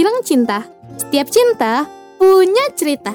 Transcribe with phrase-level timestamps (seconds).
[0.00, 0.64] bilang cinta.
[0.96, 1.84] Setiap cinta
[2.16, 3.12] punya cerita.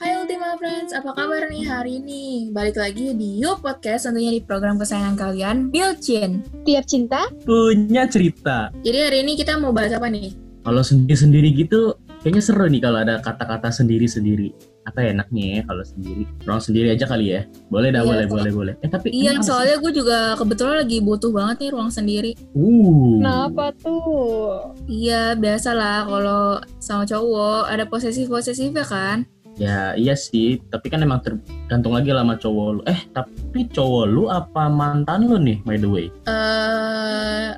[0.00, 2.48] Hai Ultima Friends, apa kabar nih hari ini?
[2.48, 6.48] Balik lagi di You Podcast, tentunya di program kesayangan kalian, Bilcin.
[6.64, 8.72] Tiap cinta punya cerita.
[8.80, 10.32] Jadi hari ini kita mau bahas apa nih?
[10.64, 14.56] Kalau sendiri-sendiri gitu, kayaknya seru nih kalau ada kata-kata sendiri-sendiri.
[14.88, 16.24] Apa ya enaknya ya kalau sendiri?
[16.48, 17.44] Orang sendiri aja kali ya.
[17.68, 18.74] Boleh dah, Iya, boleh, boleh, boleh.
[18.80, 22.32] Eh tapi Iya, soalnya gue juga kebetulan lagi butuh banget nih ruang sendiri.
[22.56, 23.20] Uh.
[23.20, 24.72] Kenapa tuh?
[24.88, 29.28] Iya, biasalah kalau sama cowok ada posesif-posesif ya kan?
[29.54, 32.82] Ya iya sih, tapi kan emang tergantung lagi lah sama cowok lu.
[32.90, 36.06] Eh, tapi cowok lu apa mantan lu nih, by the way?
[36.26, 37.48] Eh,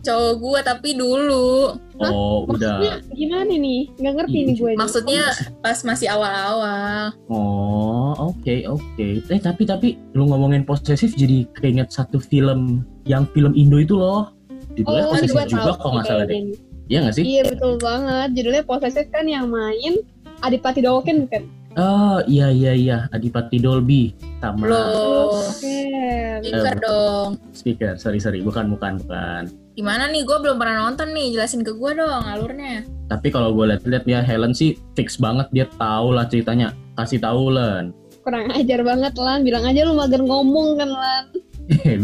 [0.00, 1.76] cowok gue tapi dulu.
[1.96, 2.08] Hah?
[2.08, 3.12] Oh, Maksudnya udah.
[3.12, 3.80] gimana nih?
[3.94, 4.70] Nggak ngerti Iya, nih gue.
[4.70, 4.78] nih.
[4.78, 5.22] Maksudnya
[5.58, 7.04] pas masih awal-awal.
[7.28, 9.06] Oh, oke, oke.
[9.20, 14.32] Eh, tapi tapi lu ngomongin posesif jadi keinget satu film yang film Indo itu loh.
[14.72, 16.40] Judulnya Oh, posesif juga kalau nggak salah deh.
[16.86, 17.24] Iya nggak sih?
[17.24, 18.28] Iya betul banget.
[18.34, 20.02] Judulnya Possessive kan yang main
[20.40, 21.42] Adipati Dolken bukan?
[21.78, 24.10] Oh iya iya iya Adipati Dolby
[24.42, 25.78] sama Loh, Oke.
[26.42, 27.30] speaker dong.
[27.54, 29.46] speaker sorry sorry bukan bukan bukan
[29.78, 30.26] Gimana nih?
[30.26, 31.30] Gue belum pernah nonton nih.
[31.38, 32.82] Jelasin ke gue dong alurnya.
[33.06, 37.54] tapi kalau gue lihat-lihat ya Helen sih fix banget dia tahu lah ceritanya kasih tahu
[37.54, 39.46] Len Kurang ajar banget Lan.
[39.46, 41.24] Bilang aja lu mager ngomong kan Lan.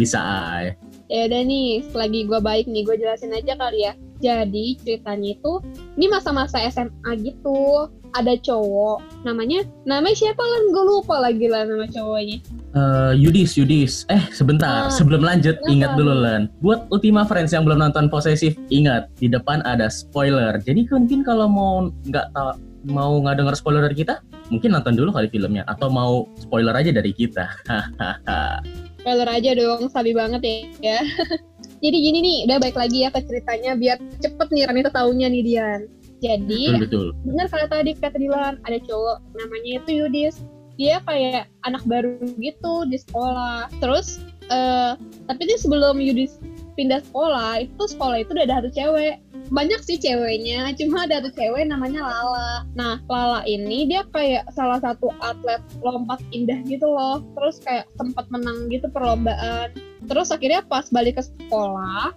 [0.01, 0.73] bisa aja
[1.07, 3.95] Ya udah nih, selagi gue baik nih, gue jelasin aja kali ya.
[4.19, 5.63] Jadi ceritanya itu,
[5.95, 7.87] ini masa-masa SMA gitu.
[8.17, 10.73] Ada cowok, namanya, namanya siapa Lan?
[10.73, 12.41] Gue lupa lagi lah nama cowoknya.
[12.77, 15.73] Eh, Yudis Yudis eh sebentar Ah, sebelum lanjut kenapa?
[15.73, 20.61] ingat dulu Len buat Ultima Friends yang belum nonton posesif ingat di depan ada spoiler
[20.61, 22.53] jadi mungkin kalau mau nggak tahu
[22.85, 24.21] mau nggak denger spoiler dari kita
[24.53, 27.49] mungkin nonton dulu kali filmnya atau mau spoiler aja dari kita
[29.01, 30.59] Spoiler aja dong, sabi banget ya.
[30.83, 30.99] ya.
[31.85, 35.43] Jadi gini nih, udah baik lagi ya ke ceritanya biar cepet nih Rani taunya nih
[35.47, 35.81] Dian.
[36.25, 40.41] Jadi betul betul benar kata tadi kata Dilan ada cowok namanya itu Yudis.
[40.77, 43.73] Dia kayak anak baru gitu di sekolah.
[43.81, 44.21] Terus
[44.53, 46.39] eh tapi ini sebelum Yudis
[46.77, 49.17] pindah sekolah, itu sekolah itu udah ada satu cewek.
[49.47, 52.69] Banyak sih ceweknya, cuma ada satu cewek namanya Lala.
[52.77, 57.25] Nah, Lala ini dia kayak salah satu atlet lompat indah gitu loh.
[57.39, 59.73] Terus kayak sempat menang gitu perlombaan.
[60.07, 62.13] Terus akhirnya pas balik ke sekolah,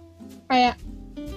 [0.52, 0.76] kayak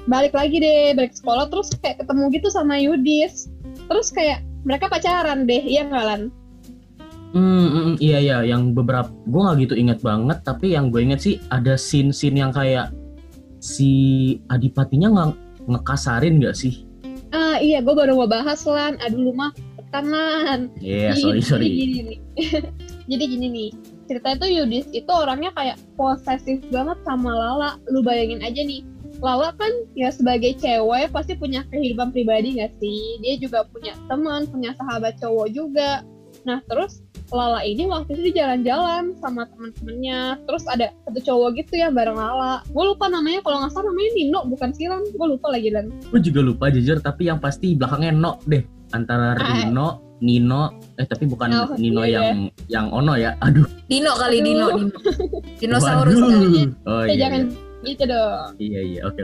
[0.05, 3.47] balik lagi deh, balik sekolah terus kayak ketemu gitu sama Yudis.
[3.87, 6.21] Terus kayak mereka pacaran deh, iya nggak Lan?
[7.33, 11.19] Hmm, hmm, iya iya, yang beberapa gue nggak gitu inget banget, tapi yang gue inget
[11.19, 12.93] sih ada scene-scene yang kayak
[13.57, 13.91] si
[14.53, 15.29] Adipatinya nggak
[15.65, 16.85] ngekasarin nggak sih?
[17.33, 19.01] Ah iya, gue baru mau bahas Lan.
[19.01, 19.49] Aduh lu mah
[19.79, 20.59] tekan Lan.
[20.77, 21.67] Iya, Jadi- sorry Jadi sorry.
[21.73, 22.19] gini nih.
[23.09, 23.69] jadi gini nih.
[24.03, 27.81] Cerita itu Yudis itu orangnya kayak posesif banget sama Lala.
[27.89, 28.85] Lu bayangin aja nih.
[29.23, 33.23] Lala kan ya sebagai cewek pasti punya kehidupan pribadi gak sih?
[33.23, 36.03] Dia juga punya teman, punya sahabat cowok juga.
[36.43, 36.99] Nah terus
[37.31, 40.43] Lala ini waktu itu di jalan-jalan sama temen-temennya.
[40.43, 42.67] Terus ada satu cowok gitu ya bareng Lala.
[42.67, 45.01] Gue lupa namanya, kalau nggak salah namanya Nino, bukan Silan.
[45.15, 45.87] Gue lupa lagi dan.
[46.11, 48.61] Gue juga lupa jujur, tapi yang pasti belakangnya No deh.
[48.91, 49.65] Antara Ah.
[49.65, 49.87] Rino,
[50.21, 52.37] Nino, eh tapi bukan Oh, Nino iya, yang
[52.69, 53.33] yang Ono ya.
[53.41, 53.65] Aduh.
[53.89, 54.45] Dino kali, Aduh.
[54.45, 54.97] Dino, Dino.
[55.57, 56.29] Dinosaurus waduh.
[56.29, 56.61] kali.
[56.85, 57.27] Oh Ya iya.
[57.83, 58.55] Gitu dong.
[58.57, 59.23] Iya iya, oke.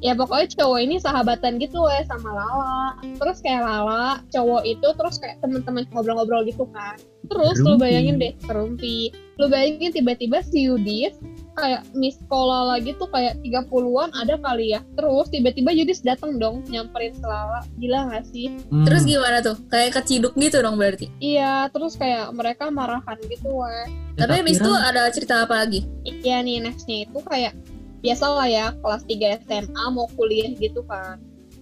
[0.00, 2.84] Ya pokoknya cowok ini sahabatan gitu ya sama Lala
[3.16, 6.96] terus kayak Lala cowok itu terus kayak temen-temen ngobrol-ngobrol gitu kan
[7.26, 7.82] terus lu Kerumpi.
[7.82, 8.98] bayangin deh kerumpi
[9.36, 11.14] lu bayangin tiba-tiba si Yudis
[11.52, 16.64] kayak miss call Lala gitu kayak 30-an ada kali ya terus tiba-tiba Yudis datang dong
[16.66, 19.58] nyamperin si Lala gila gak sih Hmm, Terus gimana tuh?
[19.66, 21.12] Kayak keciduk gitu dong berarti.
[21.18, 23.84] iya terus kayak mereka marahan gitu weh
[24.16, 25.84] ya, Tapi habis itu ada cerita apa lagi?
[26.02, 27.52] iya nih nextnya itu kayak
[28.00, 31.20] biasa lah ya kelas 3 SMA mau kuliah gitu kan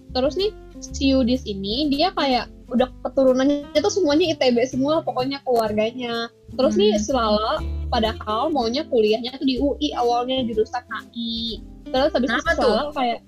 [0.09, 0.49] terus nih
[0.79, 6.95] si Yudis ini dia kayak udah keturunannya itu semuanya ITB semua pokoknya keluarganya terus nih
[6.95, 7.01] Hmm.
[7.01, 7.59] si Lala
[7.89, 10.81] padahal maunya kuliahnya tuh di UI awalnya jurusan
[11.11, 12.69] HI terus habis itu Kenapa si tuh?
[12.69, 13.19] Lala kayak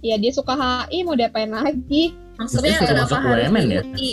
[0.00, 3.82] ya dia suka HI mau diapain lagi Maksudnya kenapa harus UMN ya?
[3.84, 4.10] UI?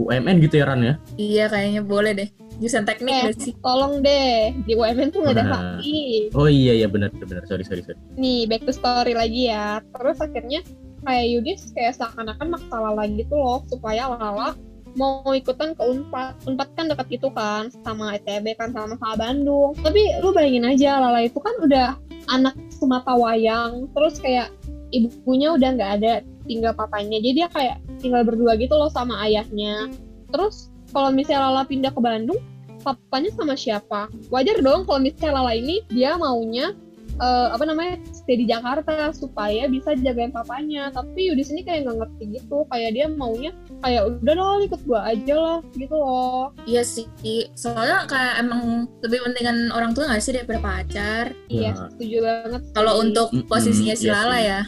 [0.00, 0.94] UMN gitu ya Ran ya?
[1.14, 2.28] Iya kayaknya boleh deh.
[2.60, 3.22] Jurusan teknik Eh.
[3.26, 3.54] deh sih.
[3.58, 5.80] tolong deh di UMN tuh nggak ada Nah.
[5.80, 7.96] HI Oh iya iya benar benar sorry sorry sorry.
[8.14, 10.60] nih back to story lagi ya terus akhirnya
[11.00, 14.52] kayak Yudis kayak seakan-akan maksa Lala gitu loh supaya Lala
[14.92, 19.72] mau ikutan ke Unpad Unpad kan dekat gitu kan sama ITB kan sama sama Bandung
[19.80, 21.96] tapi lu bayangin aja Lala itu kan udah
[22.28, 24.52] anak semata wayang terus kayak
[24.90, 26.12] ibunya udah nggak ada
[26.44, 29.88] tinggal papanya jadi dia kayak tinggal berdua gitu loh sama ayahnya
[30.28, 32.40] terus kalau misalnya Lala pindah ke Bandung
[32.80, 36.72] papanya sama siapa wajar dong kalau misalnya Lala ini dia maunya
[37.12, 41.96] eh, apa namanya stay di Jakarta supaya bisa jagain papanya tapi Yudis ini kayak nggak
[42.00, 46.80] ngerti gitu kayak dia maunya kayak udah dong ikut gua aja lah gitu loh Iya
[46.80, 47.04] sih,
[47.52, 51.24] soalnya kayak emang lebih pentingan orang tua nggak sih daripada pacar.
[51.46, 51.84] iya Ya.
[51.86, 54.44] setuju banget Kalau untuk posisinya si iya Lala sih.
[54.46, 54.60] ya.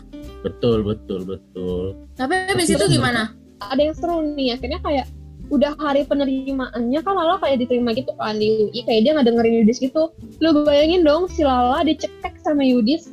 [0.43, 1.95] Betul, betul, betul.
[2.13, 3.23] Tapi habis itu sebenarnya- gimana?
[3.63, 5.07] ada yang seru nih akhirnya kayak
[5.53, 9.55] udah hari penerimaannya kan Lala kayak diterima gitu kan di UI kayak dia nggak dengerin
[9.63, 10.09] Yudis gitu.
[10.41, 13.13] Lu bayangin dong si Lala dicekek sama Yudis.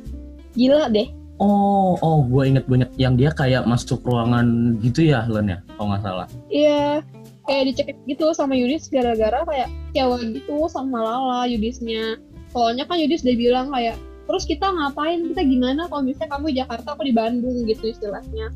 [0.56, 1.12] Gila deh.
[1.40, 5.58] Oh, oh, gue inget gue inget yang dia kayak masuk ruangan gitu ya, Len ya,
[5.76, 6.26] kalau nggak salah.
[6.52, 7.00] iya
[7.48, 12.20] kayak dicekek gitu sama Yudis gara-gara kayak cewek gitu sama Lala Yudisnya.
[12.52, 13.96] Soalnya kan Yudis udah bilang kayak
[14.28, 15.28] terus kita ngapain?
[15.32, 15.88] Kita gimana?
[15.88, 18.52] Kalau misalnya kamu di Jakarta aku di Bandung gitu istilahnya.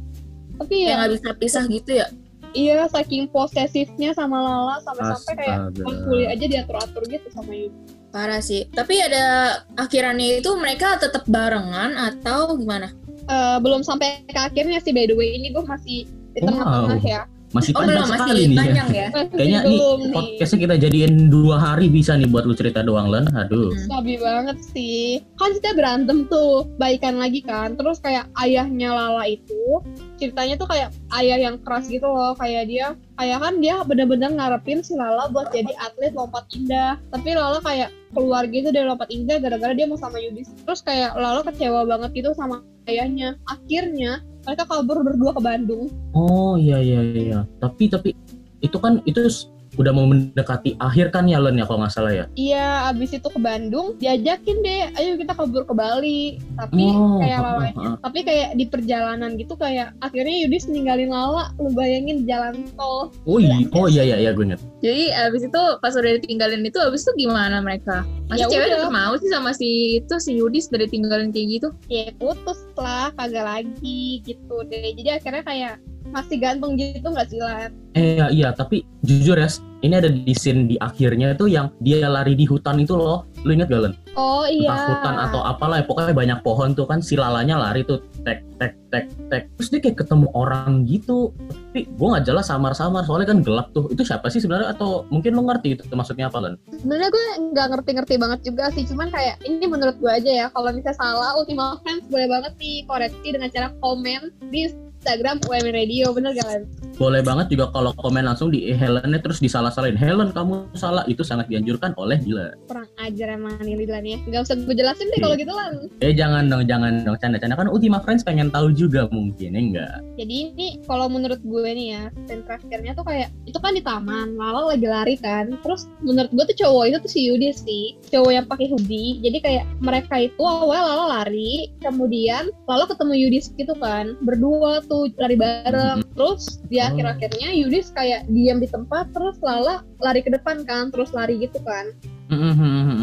[0.54, 2.06] Tapi Yang ya nggak bisa pisah gitu ya?
[2.54, 8.38] Iya saking posesifnya sama Lala sampai-sampai kayak pas kuliah aja diatur-atur gitu sama Yudis Parah
[8.38, 8.62] sih.
[8.70, 12.94] Tapi ada akhirannya itu mereka tetap barengan atau gimana?
[13.26, 16.46] Eh, belum sampai ke akhirnya sih by the way ini gue masih di Wow.
[16.50, 17.20] tengah-tengah ya
[17.54, 18.62] Masih Oh panjang belum, masih sekali nih ya.
[18.66, 19.08] panjang ya.
[19.14, 19.80] Masih Kayaknya nih
[20.10, 23.30] podcastnya kita jadiin dua hari bisa nih buat lu cerita doang, Len.
[23.30, 23.70] Aduh.
[23.70, 23.86] Hmm.
[23.86, 29.82] Sabi banget sih kan kita berantem tuh baikan lagi kan terus kayak ayahnya Lala itu
[30.18, 30.90] ceritanya tuh kayak
[31.20, 35.52] ayah yang keras gitu loh kayak dia kayak kan dia bener-bener ngarepin si Lala buat
[35.54, 39.98] jadi atlet lompat indah tapi Lala kayak keluar gitu dari lompat indah gara-gara dia mau
[39.98, 45.40] sama Yudis terus kayak Lala kecewa banget gitu sama ayahnya akhirnya mereka kabur berdua ke
[45.42, 47.40] Bandung Oh iya iya iya.
[47.58, 48.14] Tapi tapi
[48.62, 49.26] itu kan itu
[49.74, 52.24] udah mau mendekati akhir kan ya Len ya kalau nggak salah ya.
[52.34, 56.38] Iya, abis itu ke Bandung, diajakin deh, ayo kita kabur ke Bali.
[56.54, 57.94] Tapi Oh, kayak heeh, Lala, heeh.
[58.00, 63.10] tapi kayak di perjalanan gitu kayak akhirnya Yudis ninggalin Lala, lu bayangin di jalan tol.
[63.24, 64.60] Oh iya, oh iya iya iya gue inget.
[64.78, 68.04] Jadi abis itu pas udah ditinggalin itu abis itu gimana mereka?
[68.28, 68.76] Masih Ya cewek udah.
[68.80, 71.68] tetap mau sih sama si itu si Yudis dari tinggalin kayak gitu?
[71.88, 74.92] Ya putus lah, kagak lagi gitu deh.
[74.92, 75.74] Jadi akhirnya kayak
[76.12, 77.72] masih gantung gitu nggak sih Lan?
[77.94, 79.48] Eh iya, iya tapi jujur ya,
[79.86, 83.28] ini ada di scene di akhirnya itu yang dia lari di hutan itu loh.
[83.44, 83.94] Lu inget gak Len?
[84.16, 84.72] Oh iya.
[84.72, 88.40] Entah hutan atau apalah ya, pokoknya banyak pohon tuh kan si lalanya lari tuh tek
[88.56, 89.52] tek tek tek.
[89.60, 91.30] Terus dia kayak ketemu orang gitu.
[91.70, 93.86] Tapi gue nggak jelas samar-samar soalnya kan gelap tuh.
[93.92, 96.54] Itu siapa sih sebenarnya atau mungkin lu ngerti itu maksudnya apa Len?
[96.72, 100.46] Sebenarnya gue nggak ngerti-ngerti banget juga sih, cuman kayak ini menurut gue aja ya.
[100.50, 104.72] Kalau misalnya salah, Ultima Friends boleh banget nih koreksi dengan cara komen di
[105.04, 106.64] Instagram UMN Radio, bener gak Lan?
[106.94, 109.98] boleh banget juga kalau komen langsung di Helennya terus disalah-salahin.
[109.98, 111.02] Helen kamu salah.
[111.10, 114.18] Itu sangat dianjurkan oleh Dila kurang ajar emang nih Lilan ya.
[114.30, 117.18] Nggak usah gue jelasin deh kalau gitu lah eh jangan dong jangan dong.
[117.18, 117.58] Canda-canda.
[117.58, 119.96] Kan Ultima Friends pengen tahu juga mungkin ya enggak?
[120.14, 124.38] Jadi ini kalau menurut gue nih ya dan terakhirnya tuh kayak itu kan di taman
[124.38, 125.58] Lala lagi lari kan.
[125.66, 127.84] Terus menurut gue tuh cowok itu tuh si Yudi sih
[128.14, 129.18] cowok yang pakai hoodie.
[129.18, 134.93] Jadi kayak mereka itu awal Lala lari kemudian Lala ketemu Yudis gitu kan berdua tuh
[135.12, 136.86] lari bareng terus di Oh.
[136.86, 141.58] akhir-akhirnya Yudis kayak diam di tempat terus Lala lari ke depan kan terus lari gitu
[141.60, 141.90] kan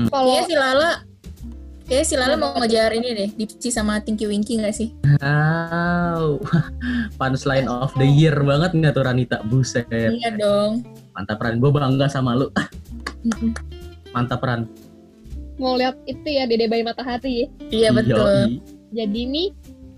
[0.07, 0.91] kalau Kayaknya si Lala
[1.83, 4.95] Kayaknya si Lala mau ngejar ini deh, Dipci sama Tinky Winky gak sih?
[5.19, 6.39] wow
[7.19, 10.88] punchline of the year banget nih tuh Ranita buset Iya dong.
[11.12, 12.48] mantap Ran gue bangga sama lu
[13.27, 13.51] Mm-mm.
[14.10, 14.71] mantap Ran
[15.57, 18.17] mau lihat itu ya Dede Bayi Matahari Iya betul.
[18.17, 18.63] Yoi.
[18.91, 19.48] jadi nih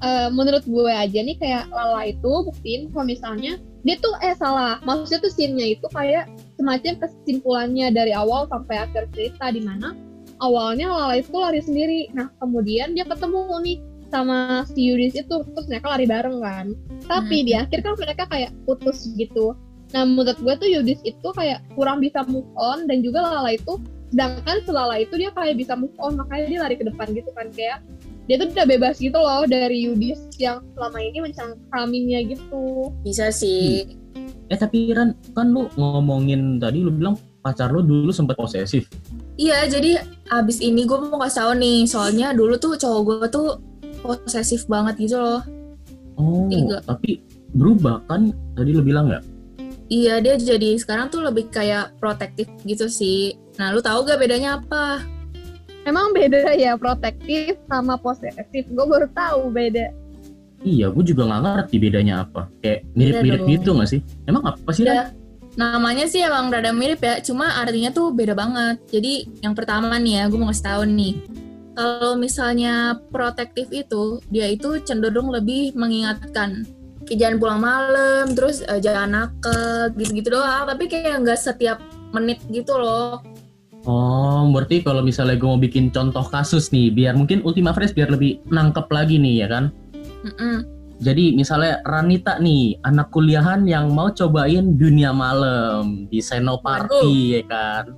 [0.03, 3.57] eh, menurut gue aja nih kayak Lala itu buktiin kalau misalnya
[3.87, 4.83] dia tuh eh salah.
[4.83, 6.27] Maksudnya tuh scene-nya itu kayak
[6.59, 9.95] semacam kesimpulannya dari awal sampai akhir cerita di mana
[10.43, 12.11] awalnya Lala itu lari sendiri.
[12.11, 13.77] Nah kemudian dia ketemu nih
[14.13, 16.65] sama si Yudis itu terus mereka lari bareng kan.
[17.07, 17.47] Tapi Hmm.
[17.47, 19.55] di akhir kan mereka kayak putus gitu.
[19.95, 23.79] Nah menurut gue tuh Yudis itu kayak kurang bisa move on dan juga Lala itu
[24.13, 27.33] sedangkan si Lala itu dia kayak bisa move on makanya dia lari ke depan gitu
[27.33, 27.81] kan kayak
[28.23, 33.83] dia tuh udah bebas gitu loh dari Yudis yang selama ini mencengkraminnya gitu Bisa sih.
[34.47, 38.87] eh tapi Ran kan lu ngomongin tadi lu bilang pacar lu dulu sempet posesif
[39.33, 39.97] Iya, jadi
[40.29, 43.47] abis ini gue mau kasih tau nih, soalnya dulu tuh cowok gue tuh
[43.99, 45.41] posesif banget gitu loh.
[46.15, 46.85] oh Tiga.
[46.85, 47.17] tapi
[47.49, 49.23] berubah kan tadi lu bilang nggak
[49.89, 53.35] Iya, dia jadi sekarang tuh lebih kayak protektif gitu sih.
[53.57, 55.03] Nah, lu tahu gak bedanya apa?
[55.83, 60.03] Emang beda ya protektif sama posesif gue baru tahu beda
[60.63, 62.47] Iya, gue juga nggak ngerti bedanya apa.
[62.63, 63.99] Kayak mirip-mirip gitu nggak sih?
[64.23, 64.87] Emang apa sih?
[64.87, 65.11] Ran?
[65.53, 68.79] Namanya sih emang rada mirip ya, cuma artinya tuh beda banget.
[68.89, 71.13] Jadi yang pertama nih ya, gue mau ngasih tahu nih.
[71.75, 76.65] Kalau misalnya protektif itu, dia itu cenderung lebih mengingatkan.
[77.03, 80.63] Kayak jangan pulang malam, terus eh, jangan nakal, gitu-gitu doang.
[80.63, 81.77] Tapi kayak nggak setiap
[82.15, 83.19] menit gitu loh.
[83.83, 88.07] Oh, berarti kalau misalnya gue mau bikin contoh kasus nih, biar mungkin Ultima Friends biar
[88.15, 89.75] lebih nangkep lagi nih ya kan.
[90.23, 90.63] Mm-mm.
[91.03, 97.91] Jadi misalnya Ranita nih, anak kuliahan yang mau cobain dunia malam di Senoparty ya kan.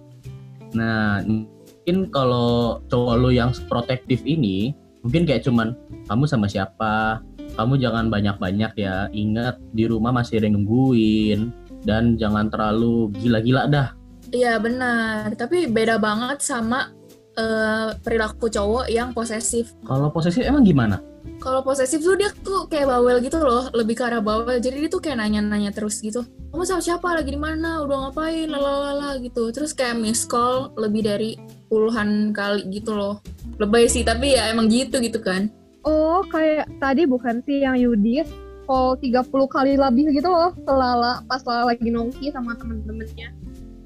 [0.73, 4.73] Nah, mungkin kalau cowok lu yang protektif ini,
[5.05, 5.77] mungkin kayak cuman
[6.09, 7.21] kamu sama siapa,
[7.53, 11.53] kamu jangan banyak-banyak ya, ingat di rumah masih ada yang nungguin,
[11.85, 13.93] dan jangan terlalu gila-gila dah.
[14.33, 16.89] Iya benar, tapi beda banget sama
[17.37, 19.75] eh, perilaku cowok yang posesif.
[19.85, 20.97] Kalau posesif emang gimana?
[21.41, 24.57] Kalau posesif tuh dia tuh kayak bawel gitu loh, lebih ke arah bawel.
[24.57, 26.23] Jadi dia tuh kayak nanya-nanya terus gitu.
[26.49, 27.05] Kamu sama siapa?
[27.11, 27.83] Lagi di mana?
[27.83, 28.47] Udah ngapain?
[28.47, 29.51] Lalalala gitu.
[29.51, 31.35] Terus kayak miss call lebih dari
[31.67, 33.19] puluhan kali gitu loh.
[33.59, 35.51] Lebay sih, tapi ya emang gitu gitu kan.
[35.85, 38.25] Oh, kayak tadi bukan sih yang Yudis
[38.65, 43.29] call 30 kali lebih gitu loh ke Lala pas Lala lagi nongki sama temen-temennya.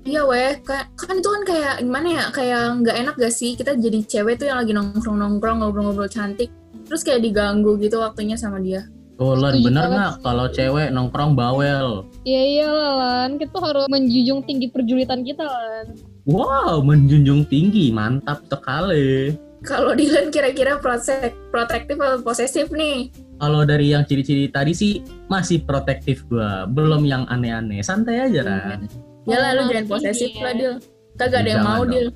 [0.07, 2.23] Iya weh, kayak kan itu kan kayak gimana ya?
[2.31, 6.47] Kayak nggak enak gak sih kita jadi cewek tuh yang lagi nongkrong-nongkrong ngobrol-ngobrol cantik,
[6.87, 8.87] terus kayak diganggu gitu waktunya sama dia.
[9.19, 12.07] Oh, Lan, Setuju bener banget nggak kalau cewek nongkrong bawel?
[12.23, 15.85] Iya iya Lan, kita harus menjunjung tinggi perjulitan kita Lan.
[16.23, 19.35] Wow, menjunjung tinggi, mantap sekali.
[19.59, 23.11] Kalau Dylan kira-kira protek protektif atau posesif nih?
[23.43, 27.83] Kalau dari yang ciri-ciri tadi sih masih protektif gua, belum yang aneh-aneh.
[27.83, 28.87] Santai aja, Ran.
[29.29, 30.73] Ya lah lu Oh, jangan posesif lah Dil.
[31.15, 31.91] Kagak ada yang mau dong.
[31.91, 32.07] Dil.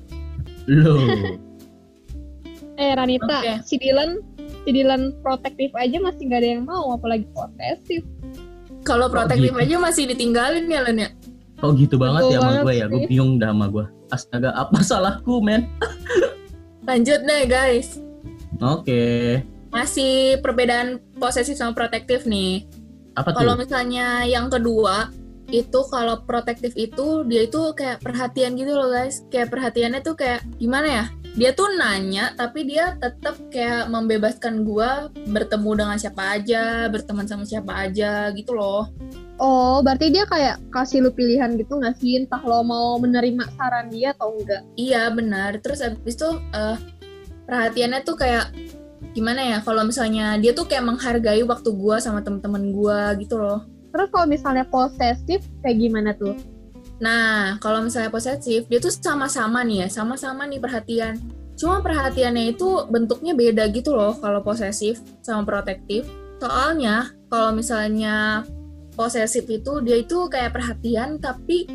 [0.66, 0.98] Loh,
[2.74, 3.52] Eh Ranita, Oke.
[3.62, 4.18] si Dylan,
[4.60, 8.02] si Dylan protektif aja masih gak ada yang mau, apalagi posesif.
[8.82, 9.62] Kalau Kok protektif gitu?
[9.62, 11.10] aja masih ditinggalin ya Len ya.
[11.54, 12.86] kok gitu banget Betul ya sama banget gue ya?
[12.86, 13.84] Gue bingung dah sama gue.
[14.10, 15.70] Astaga, apa salahku, men?
[16.82, 18.02] Lanjut deh guys.
[18.58, 19.40] Oke.
[19.70, 22.66] Masih perbedaan posesif sama protektif nih.
[23.14, 23.40] Apa tuh?
[23.40, 25.08] Kalau misalnya yang kedua
[25.52, 29.24] itu kalau protektif itu dia itu kayak perhatian gitu loh guys.
[29.28, 31.04] Kayak perhatiannya tuh kayak gimana ya?
[31.34, 37.42] Dia tuh nanya tapi dia tetap kayak membebaskan gua bertemu dengan siapa aja, berteman sama
[37.42, 38.88] siapa aja gitu loh.
[39.42, 42.22] Oh, berarti dia kayak kasih lu pilihan gitu nggak sih?
[42.22, 44.62] Entah lo mau menerima saran dia atau enggak.
[44.78, 45.58] Iya benar.
[45.58, 46.78] Terus abis itu eh,
[47.50, 48.54] perhatiannya tuh kayak
[49.10, 49.58] gimana ya?
[49.66, 53.73] Kalau misalnya dia tuh kayak menghargai waktu gua sama temen-temen gua gitu loh.
[53.94, 56.34] Terus kalau misalnya posesif, kayak gimana tuh?
[56.98, 61.14] Nah, kalau misalnya posesif, dia tuh sama-sama nih ya, sama-sama nih perhatian.
[61.54, 66.02] Cuma perhatiannya itu bentuknya beda gitu loh kalau posesif sama protektif.
[66.42, 68.42] Soalnya kalau misalnya
[68.98, 71.70] posesif itu dia itu kayak perhatian tapi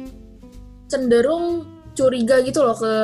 [0.92, 1.64] cenderung
[1.96, 2.96] curiga gitu loh ke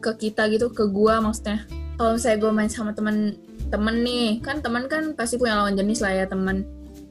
[0.00, 1.68] ke kita gitu, ke gua maksudnya.
[2.00, 3.36] Kalau misalnya gue main sama temen
[3.68, 6.64] temen nih, kan teman kan pasti punya lawan jenis lah ya teman.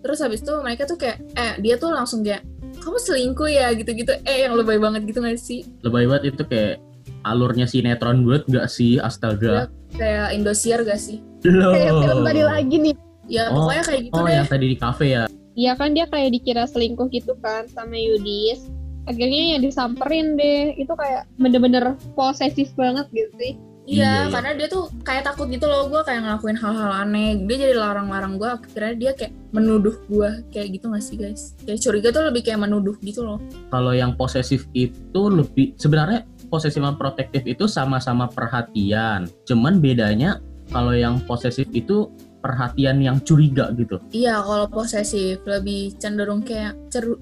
[0.05, 2.45] Terus habis itu mereka tuh kayak, eh dia tuh langsung kayak
[2.77, 6.77] kamu selingkuh ya gitu-gitu eh yang lebay banget gitu gak sih Lebay banget itu kayak
[7.25, 9.01] alurnya sinetron banget gak sih?
[9.01, 9.65] Astaga.
[9.97, 11.74] kayak Indosiar gak sih Loh.
[11.74, 12.95] Kayak film tadi lagi nih.
[13.25, 15.24] ya Oh, pokoknya kayak gitu Oh, deh yang tadi di kafe ya?
[15.55, 18.69] Iya kan dia kayak dikira selingkuh gitu kan sama Yudis.
[19.07, 20.75] Akhirnya ya disamperin deh.
[20.75, 23.53] Itu kayak bener-bener posesif banget gitu sih.
[23.85, 24.29] Iya Iya, iya.
[24.29, 28.35] karena dia tuh kayak takut gitu loh gue kayak ngelakuin hal-hal aneh dia jadi larang-larang
[28.35, 32.41] gue akhirnya dia kayak menuduh gue kayak gitu gak sih guys kayak curiga tuh lebih
[32.41, 33.37] kayak menuduh gitu loh
[33.69, 39.25] Kalau yang posesif itu lebih sebenarnya posesif sama protektif itu sama-sama perhatian.
[39.43, 40.37] Cuman bedanya
[40.67, 43.97] kalau yang posesif itu perhatian yang curiga gitu.
[44.11, 46.77] iya kalau posesif lebih cenderung kayak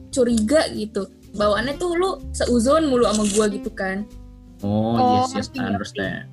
[0.10, 4.04] curiga gitu bawaannya tuh lu seuzon mulu sama gue gitu kan
[4.60, 5.68] Oh, Oh, yes yes I ngerti.
[5.68, 6.24] understand.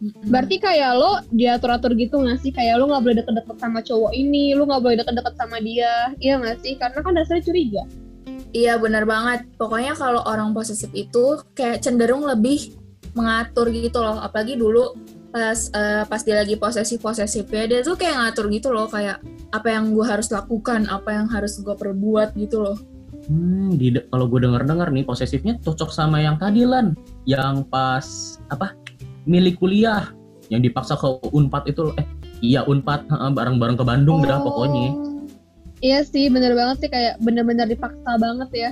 [0.00, 2.48] Berarti kayak lo diatur-atur gitu gak sih?
[2.50, 6.16] Kayak lo gak boleh deket-deket sama cowok ini, lo gak boleh deket-deket sama dia.
[6.16, 6.74] Iya gak sih?
[6.80, 7.82] Karena kan dasarnya curiga.
[8.56, 9.46] Iya benar banget.
[9.60, 12.72] Pokoknya kalau orang posesif itu kayak cenderung lebih
[13.12, 14.18] mengatur gitu loh.
[14.24, 14.96] Apalagi dulu
[15.30, 19.22] pas eh, pas dia lagi posesif posesifnya dia tuh kayak ngatur gitu loh kayak
[19.54, 22.78] apa yang gue harus lakukan, apa yang harus gue perbuat gitu loh.
[23.30, 28.02] Hmm, di kalau gue denger dengar nih posesifnya cocok sama yang tadi lan, yang pas
[28.50, 28.74] apa
[29.24, 30.12] milik kuliah,
[30.48, 32.06] yang dipaksa ke Unpad itu, eh
[32.40, 34.88] iya Unpad, heeh, bareng-bareng ke Bandung dah pokoknya.
[34.92, 35.10] Oh.
[35.80, 38.70] Iya sih, bener banget sih kayak bener-bener dipaksa banget ya.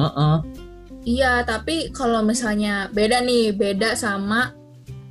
[0.00, 0.36] Heeh.
[1.04, 4.56] Iya tapi kalau misalnya beda nih beda sama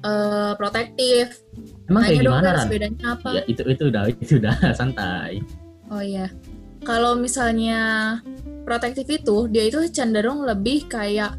[0.02, 1.46] eh, protektif.
[1.86, 2.66] Emang kayak Tanya dong gimana Ran?
[2.66, 3.30] bedanya apa?
[3.30, 5.46] Ya itu itu udah itu udah santai.
[5.94, 6.34] Oh iya.
[6.82, 8.20] Kalau misalnya
[8.66, 11.38] protektif itu, dia itu cenderung lebih kayak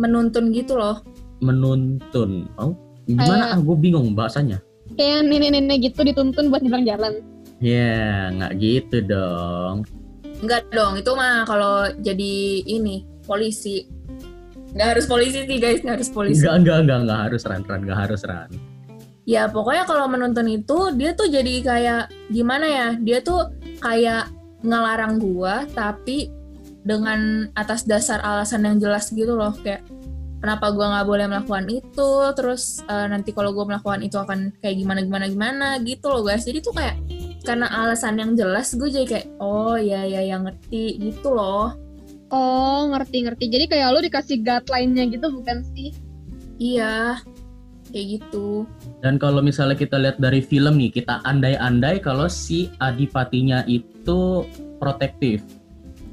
[0.00, 1.04] menuntun gitu loh.
[1.42, 2.46] Menuntun.
[2.54, 2.72] Oh,
[3.04, 3.26] gimana?
[3.26, 4.58] Kayak- Ah, gue bingung bahasanya.
[4.94, 7.12] Kayak nenek-nenek gitu dituntun buat nyebrang jalan.
[7.58, 9.82] Ya, nggak gitu dong.
[10.38, 12.32] Enggak dong, itu mah kalau jadi
[12.62, 13.86] ini polisi.
[14.72, 17.80] nggak harus polisi sih guys nggak harus polisi Enggak, enggak, enggak, enggak harus ran, ran,
[17.84, 18.48] enggak harus ran.
[19.22, 24.32] ya pokoknya kalau menonton itu dia tuh jadi kayak gimana ya dia tuh kayak
[24.64, 26.32] ngelarang gua tapi
[26.80, 29.84] dengan atas dasar alasan yang jelas gitu loh kayak
[30.42, 34.76] kenapa gua nggak boleh melakukan itu terus eh, nanti kalau gua melakukan itu akan kayak
[34.76, 36.98] gimana gimana gimana gitu loh guys jadi tuh kayak
[37.42, 41.74] karena alasan yang jelas gue jadi kayak oh ya ya yang ngerti gitu loh
[42.32, 43.44] Oh, ngerti-ngerti.
[43.44, 45.92] Jadi kayak lu dikasih guideline-nya gitu bukan sih?
[46.62, 47.20] iya
[47.92, 48.64] kayak gitu
[49.04, 54.46] Dan kalau misalnya kita lihat dari film nih, kita andai-andai kalau si adipatinya itu
[54.78, 55.42] protektif.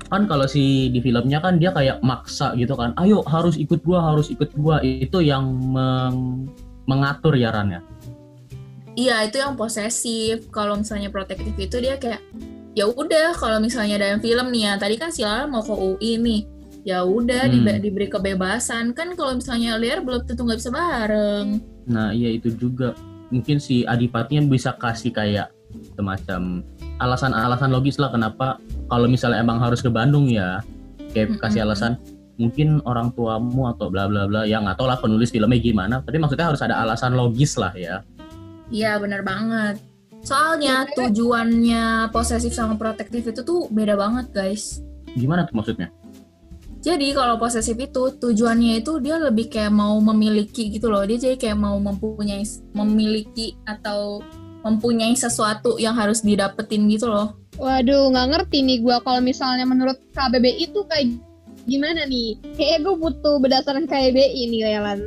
[0.10, 2.98] Kan kalau si di filmnya kan dia kayak maksa gitu kan.
[2.98, 4.82] Ayo harus ikut gua, harus ikut gua.
[4.82, 6.50] Itu yang meng-
[6.84, 7.82] mengatur ya Ran ya.
[8.94, 10.50] Iya itu yang posesif.
[10.50, 12.20] Kalau misalnya protektif itu dia kayak
[12.74, 16.18] ya udah kalau misalnya dalam film nih ya tadi kan si Lala mau ke UI
[16.18, 16.42] nih
[16.82, 17.54] ya udah Hmm.
[17.54, 22.50] dibe- diberi kebebasan kan kalau misalnya liar belum tentu nggak bisa bareng Nah, iya itu
[22.52, 22.94] juga.
[23.30, 25.50] Mungkin si adipatinya bisa kasih kayak
[25.94, 26.62] semacam
[26.98, 28.58] alasan-alasan logis lah kenapa
[28.90, 30.66] kalau misalnya emang harus ke Bandung ya.
[31.14, 31.42] Kayak Mm-mm.
[31.42, 31.98] kasih alasan
[32.40, 36.48] mungkin orang tuamu atau bla bla bla yang atau lah penulis filmnya gimana tapi maksudnya
[36.48, 38.00] harus ada alasan logis lah ya
[38.72, 39.84] Iya benar banget
[40.24, 44.80] soalnya tujuannya posesif sama protektif itu tuh beda banget guys
[45.20, 45.92] gimana tuh maksudnya
[46.80, 51.04] Jadi kalau posesif itu tujuannya itu dia lebih kayak mau memiliki gitu loh.
[51.04, 52.40] Dia jadi kayak mau mempunyai
[52.72, 54.24] memiliki atau
[54.64, 57.36] mempunyai sesuatu yang harus didapetin gitu loh.
[57.60, 61.12] Waduh, nggak ngerti nih gua kalau misalnya menurut KBBI itu kayak
[61.68, 62.40] gimana nih?
[62.56, 65.00] Kayaknya gue butuh berdasarkan KBBI nih, Lelan.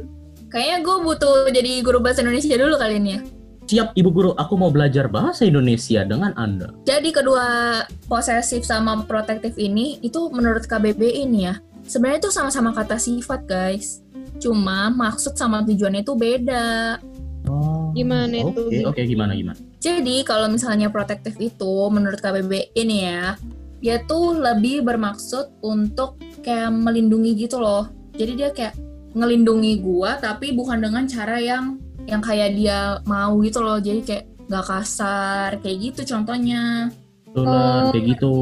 [0.53, 3.23] Kayaknya gue butuh jadi guru bahasa Indonesia dulu kali ini ya.
[3.63, 9.57] siap ibu guru aku mau belajar bahasa Indonesia dengan anda Jadi kedua posesif sama protektif
[9.57, 11.57] ini itu menurut KBBI ini ya.
[11.89, 14.05] Sebenarnya itu sama-sama kata sifat guys.
[14.43, 17.01] Cuma maksud sama tujuannya itu beda.
[17.49, 18.87] Oh Gimana oke itu?
[18.89, 23.35] oke gimana gimana Jadi kalau misalnya protektif itu menurut KBBI ini ya,
[23.83, 27.91] dia tuh lebih bermaksud untuk kayak melindungi gitu loh.
[28.15, 28.79] Jadi dia kayak
[29.13, 33.83] ngelindungi gua tapi bukan dengan cara yang yang kayak dia mau gitu loh.
[33.83, 36.95] Jadi kayak nggak kasar kayak gitu contohnya.
[37.33, 38.33] Tulan, kayak gitu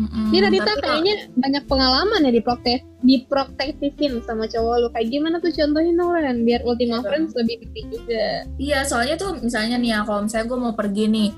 [0.00, 4.88] Mm-mm, Ini Radita tapi kayaknya banyak pengalaman ya di protek diprotektifin sama cowok lu.
[4.94, 7.04] Kayak gimana tuh contohin dong, Len, biar Ultima Iya.
[7.04, 8.24] Friends lebih ngerti juga.
[8.56, 11.28] Iya, soalnya tuh misalnya nih ya, kalau misalnya gue mau pergi nih,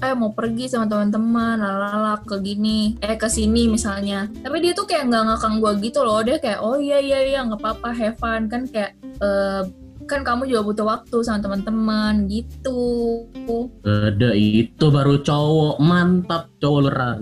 [0.00, 4.26] eh mau pergi sama teman-teman, lalala ke gini, eh ke sini misalnya.
[4.40, 7.40] Tapi dia tuh kayak nggak ngakang gue gitu loh, dia kayak oh iya iya iya
[7.44, 9.62] nggak apa-apa, have fun kan kayak eh,
[10.08, 12.80] kan kamu juga butuh waktu sama teman-teman gitu.
[13.86, 17.18] ada itu baru cowok mantap cowok leran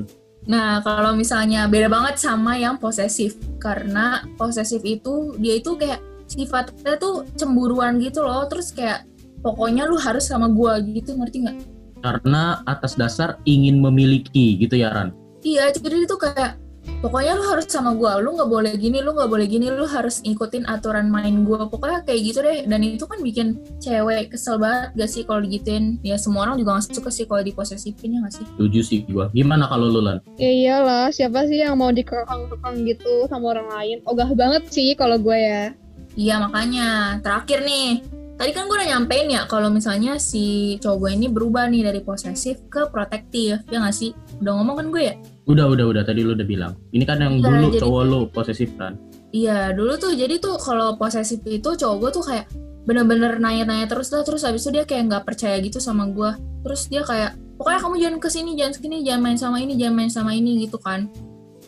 [0.49, 3.37] Nah, kalau misalnya beda banget sama yang posesif.
[3.61, 8.49] Karena posesif itu dia itu kayak sifatnya tuh cemburuan gitu loh.
[8.49, 9.05] Terus kayak
[9.45, 11.59] pokoknya lu harus sama gua gitu, ngerti nggak?
[12.03, 16.59] karena atas dasar ingin memiliki gitu ya Ran Iya, jadi itu kayak
[16.99, 20.21] pokoknya lu harus sama gua, lu nggak boleh gini, lu nggak boleh gini, lu harus
[20.23, 21.71] ngikutin aturan main gua.
[21.71, 22.67] Pokoknya kayak gitu deh.
[22.67, 25.97] Dan itu kan bikin cewek kesel banget gak sih kalau digituin?
[26.03, 28.47] Ya semua orang juga gak suka sih kalau diposesifin ya gak sih?
[28.49, 33.27] setuju sih gua gimana kalau lu Lan Ya iyalah, siapa sih yang mau dikekang-kekang gitu
[33.31, 33.97] sama orang lain?
[34.07, 35.75] Ogah banget sih kalau gue ya.
[36.19, 38.03] Iya makanya terakhir nih.
[38.39, 42.01] Tadi kan gue udah nyampein ya kalau misalnya si cowok gue ini berubah nih dari
[42.07, 44.15] posesif ke protektif, ya gak sih?
[44.39, 45.15] Udah ngomong kan gue ya?
[45.49, 46.03] Udah udah udah.
[46.05, 46.73] Tadi lu udah bilang.
[46.93, 48.93] Ini kan yang Iya, dulu jadi- cowok lu posesif kan?
[49.29, 52.47] Iya, dulu tuh jadi tuh kalau posesif itu cowok gue tuh kayak
[52.89, 56.33] bener-bener nanya-nanya terus lah terus habis itu dia kayak nggak percaya gitu sama gue
[56.65, 59.73] terus dia kayak pokoknya kamu jangan ke sini jangan ke sini jangan main sama ini
[59.77, 61.13] jangan main sama ini gitu kan.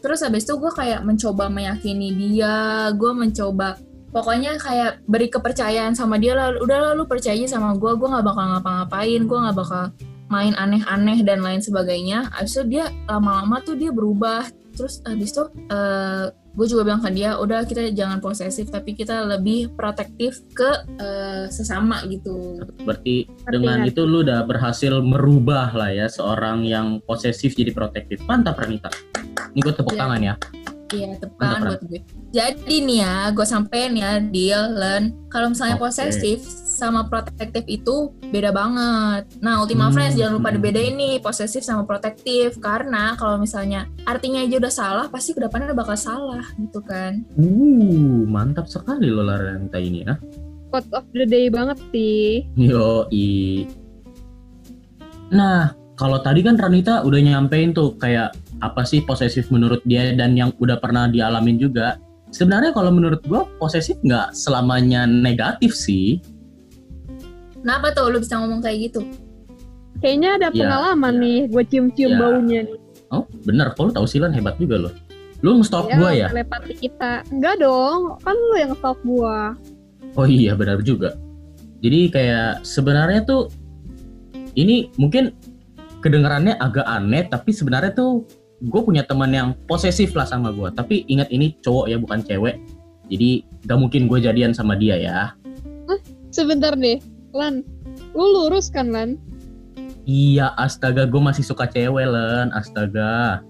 [0.01, 2.55] Terus habis itu gue kayak mencoba meyakini dia
[2.97, 3.77] gue mencoba
[4.09, 8.25] pokoknya kayak beri kepercayaan sama dia lah udah lah lu percaya sama gue gue nggak
[8.25, 9.85] bakal ngapa-ngapain gue nggak bakal
[10.31, 12.31] main aneh-aneh dan lain sebagainya.
[12.31, 14.47] Habis itu dia lama-lama tuh dia berubah.
[14.71, 19.27] Terus habis itu eh, gue juga bilang ke dia udah kita jangan posesif tapi kita
[19.27, 22.63] lebih protektif ke eh, sesama gitu.
[22.87, 24.07] Berarti dengan itu.
[24.07, 28.23] lu udah berhasil merubah lah ya seorang yang posesif jadi protektif.
[28.25, 28.89] Mantap Ranita
[29.51, 30.01] ini gue tepuk Iya.
[30.07, 30.35] tangan ya
[30.95, 32.01] iya tangan buat gue.
[32.31, 35.15] Jadi nih ya gue sampein ya deal learn.
[35.31, 35.91] Kalau misalnya Oke.
[35.91, 36.43] posesif
[36.81, 39.29] sama protektif itu beda banget.
[39.45, 39.95] Nah Ultima Hmm.
[39.95, 45.07] Friends jangan lupa dibedain nih posesif sama protektif karena kalau misalnya artinya aja udah salah
[45.11, 47.27] pasti ke depannya bakal salah gitu kan.
[47.37, 50.15] Uh mantap sekali lo Ranita ini ya
[50.71, 52.47] Quote of the day banget sih.
[52.55, 53.11] Yo
[55.31, 60.33] Nah, kalau tadi kan Ranita udah nyampein tuh kayak apa sih posesif menurut dia dan
[60.33, 61.97] yang udah pernah dialamin juga.
[62.31, 66.23] sebenarnya kalau menurut gue posesif nggak selamanya negatif sih
[67.59, 69.03] Kenapa tuh lu bisa ngomong kayak gitu?
[69.99, 71.21] Kayaknya ada Ya, pengalaman ya.
[71.21, 72.19] nih, gue cium-cium Ya.
[72.19, 72.79] baunya nih.
[73.11, 74.95] oh bener kalau tahu sih Lan hebat juga loh
[75.41, 77.25] lu nge-stalk gue ya Telepati kita.
[77.29, 79.57] Enggak dong, kan lu yang stalk gua.
[80.15, 81.19] oh iya benar juga
[81.81, 83.51] jadi kayak sebenarnya tuh
[84.53, 85.35] ini mungkin
[85.99, 88.23] kedengarannya agak aneh tapi sebenarnya tuh
[88.61, 92.61] gue punya teman yang posesif lah sama gue tapi ingat ini cowok ya bukan cewek
[93.11, 95.19] jadi gak mungkin gue jadian sama dia ya
[96.31, 97.03] Sebentar deh,
[97.35, 97.67] Lan.
[98.15, 99.19] Lu lurus kan, Lan?
[100.09, 103.45] iya astaga gue masih suka cewek Len astaga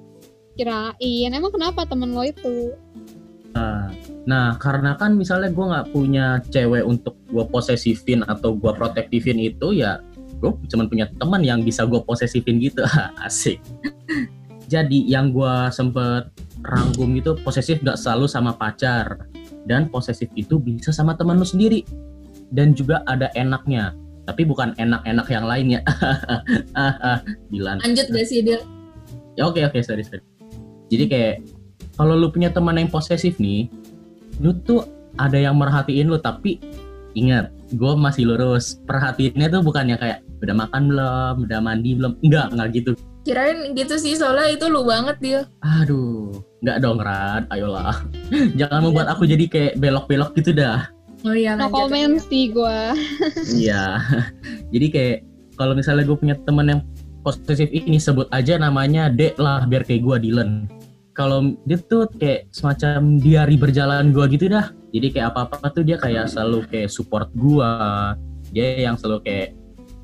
[0.58, 2.74] Kirain, emang kenapa temen lo itu?
[4.28, 9.72] Nah, karena kan misalnya gue nggak punya cewek untuk gue posesifin atau gue protektifin itu
[9.72, 10.04] ya
[10.40, 12.84] gue cuma punya teman yang bisa gue posesifin gitu.
[13.26, 13.56] Asik.
[14.70, 16.30] Jadi yang gue sempet
[16.62, 19.26] rangkum itu posesif gak selalu sama pacar.
[19.66, 21.83] Dan posesif itu bisa sama teman lu sendiri.
[22.54, 23.98] Dan juga ada enaknya.
[24.30, 25.80] Tapi bukan enak-enak yang lainnya.
[27.50, 27.83] Dilan.
[27.83, 28.62] Lanjut gak sih dia?
[29.35, 30.22] Ya oke oke sorry sorry.
[30.87, 31.35] Jadi kayak
[31.98, 33.66] kalau lu punya teman yang posesif nih,
[34.38, 34.87] lu tuh
[35.18, 36.62] ada yang merhatiin lu tapi
[37.18, 38.78] ingat, gue masih lurus.
[38.87, 42.92] Perhatiinnya tuh bukannya kayak udah makan belum, udah mandi belum, enggak enggak gitu.
[43.20, 45.40] Kirain gitu sih soalnya itu lu banget dia.
[45.61, 46.33] Aduh,
[46.64, 48.00] enggak dong Rad, ayolah.
[48.59, 50.88] Jangan membuat aku jadi kayak belok-belok gitu dah.
[51.20, 52.96] Oh iya No comment sih gua.
[53.61, 54.00] Iya.
[54.72, 55.18] Jadi kayak
[55.61, 56.80] kalau misalnya gue punya temen yang
[57.20, 60.64] posesif ini sebut aja namanya D lah biar kayak gue Dylan.
[61.12, 64.72] Kalau dia tuh kayak semacam diari berjalan gue gitu dah.
[64.96, 67.72] Jadi kayak apa-apa tuh dia kayak selalu kayak support gue.
[68.56, 69.48] Dia yang selalu kayak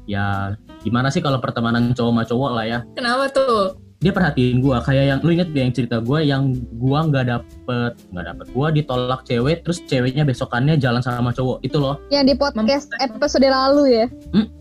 [0.05, 0.52] ya
[0.87, 2.79] gimana sih kalau pertemanan cowok sama cowok lah ya.
[2.94, 3.83] Kenapa tuh?
[3.96, 7.92] Dia perhatiin gue kayak yang lu inget gak yang cerita gue yang gue nggak dapet
[8.12, 12.35] nggak dapet gue ditolak cewek terus ceweknya besokannya jalan sama cowok itu loh Yang di
[12.37, 14.07] podcast episode lalu ya.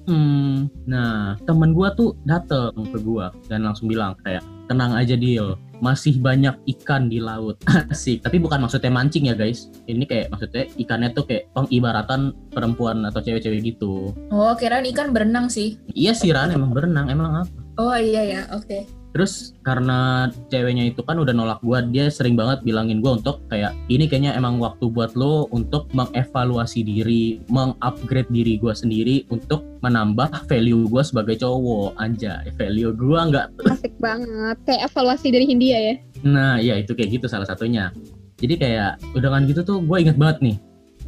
[0.07, 5.57] Hmm, nah temen gua tuh dateng ke gua dan langsung bilang kayak tenang aja deal,
[5.79, 7.59] masih banyak ikan di laut.
[7.91, 9.71] Asik, tapi bukan maksudnya mancing ya guys.
[9.87, 14.15] Ini kayak maksudnya ikannya tuh kayak pengibaratan perempuan atau cewek-cewek gitu.
[14.31, 15.79] Oh kirain ikan berenang sih.
[15.91, 17.51] Iya sih Ran, emang berenang, emang apa?
[17.75, 19.04] Oh iya ya, oke.
[19.15, 23.71] Terus karena ceweknya itu kan udah nolak gua, dia sering banget bilangin gua untuk kayak
[23.87, 30.51] ini kayaknya emang waktu buat lo untuk mengevaluasi diri, mengupgrade diri gua sendiri untuk menambah
[30.51, 31.95] value gua sebagai cowok.
[31.95, 34.59] Anjay, value gua nggak Asik banget.
[34.67, 35.95] Kayak evaluasi dari Hindia ya.
[36.27, 37.95] Nah, ya itu kayak gitu salah satunya.
[38.35, 40.55] Jadi kayak udangan gitu tuh gue inget banget nih.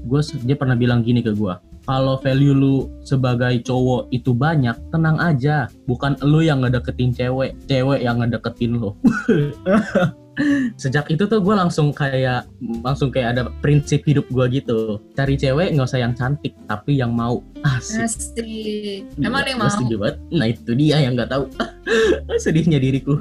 [0.08, 1.54] Gue dia pernah bilang gini ke gue.
[1.88, 5.72] Kalau value lu sebagai cowok itu banyak, tenang aja.
[5.88, 8.92] Bukan lu yang ngedeketin cewek, cewek yang ngedeketin lu.
[10.78, 12.46] Sejak itu tuh gue langsung kayak
[12.86, 15.02] langsung kayak ada prinsip hidup gue gitu.
[15.18, 17.42] Cari cewek nggak usah yang cantik, tapi yang mau.
[17.66, 18.06] Asik.
[18.06, 19.02] Asik.
[19.18, 19.72] Emang ada yang mau?
[19.72, 20.16] setuju banget.
[20.30, 21.50] Nah itu dia yang nggak tahu.
[22.44, 23.18] Sedihnya diriku.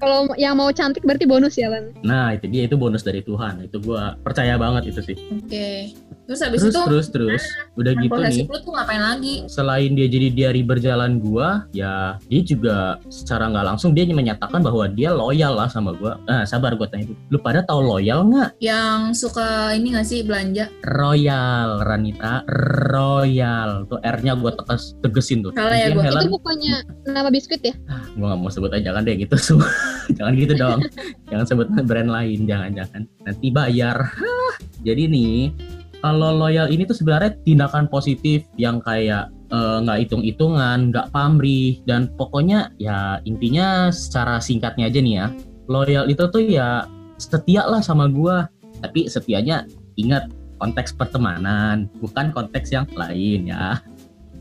[0.00, 1.92] Kalau yang mau cantik berarti bonus ya, Lan.
[2.04, 3.64] Nah itu dia itu bonus dari Tuhan.
[3.64, 5.16] Itu gue percaya banget itu sih.
[5.32, 5.92] Oke.
[6.22, 7.42] Terus habis terus itu terus terus.
[7.74, 8.54] udah yang gitu posesif nih.
[8.54, 9.34] Lu tuh ngapain lagi?
[9.50, 12.76] selain dia jadi diari berjalan gua ya dia juga
[13.10, 16.22] secara nggak langsung dia menyatakan bahwa dia loyal lah sama gua.
[16.30, 17.18] Ah sabar gua tanya dulu.
[17.34, 18.54] lu pada tahu loyal nggak?
[18.62, 20.70] Yang suka ini gak sih belanja?
[20.86, 22.46] royal Ranita.
[22.92, 23.84] Royal.
[23.90, 25.50] Tuh R-nya gua tegas tegesin tuh.
[25.58, 26.06] Salah ya gua.
[26.06, 26.74] Helen Itu bukannya
[27.10, 27.74] nama biskuit ya?
[28.14, 29.34] gua nggak mau sebut aja jangan deh gitu.
[29.40, 29.68] Semua
[30.16, 30.80] jangan gitu dong.
[31.32, 33.02] Jangan sebut brand lain jangan jangan.
[33.26, 33.96] Nanti bayar.
[34.82, 35.34] Jadi nih
[36.02, 42.10] kalau loyal ini tuh sebenarnya tindakan positif yang kayak eh, nggak hitung-hitungan, nggak pamrih dan
[42.18, 45.26] pokoknya ya intinya secara singkatnya aja nih ya.
[45.70, 46.90] Loyal itu tuh ya
[47.22, 48.50] setia lah sama gua
[48.82, 50.26] tapi setianya ingat
[50.58, 53.78] konteks pertemanan bukan konteks yang lain ya.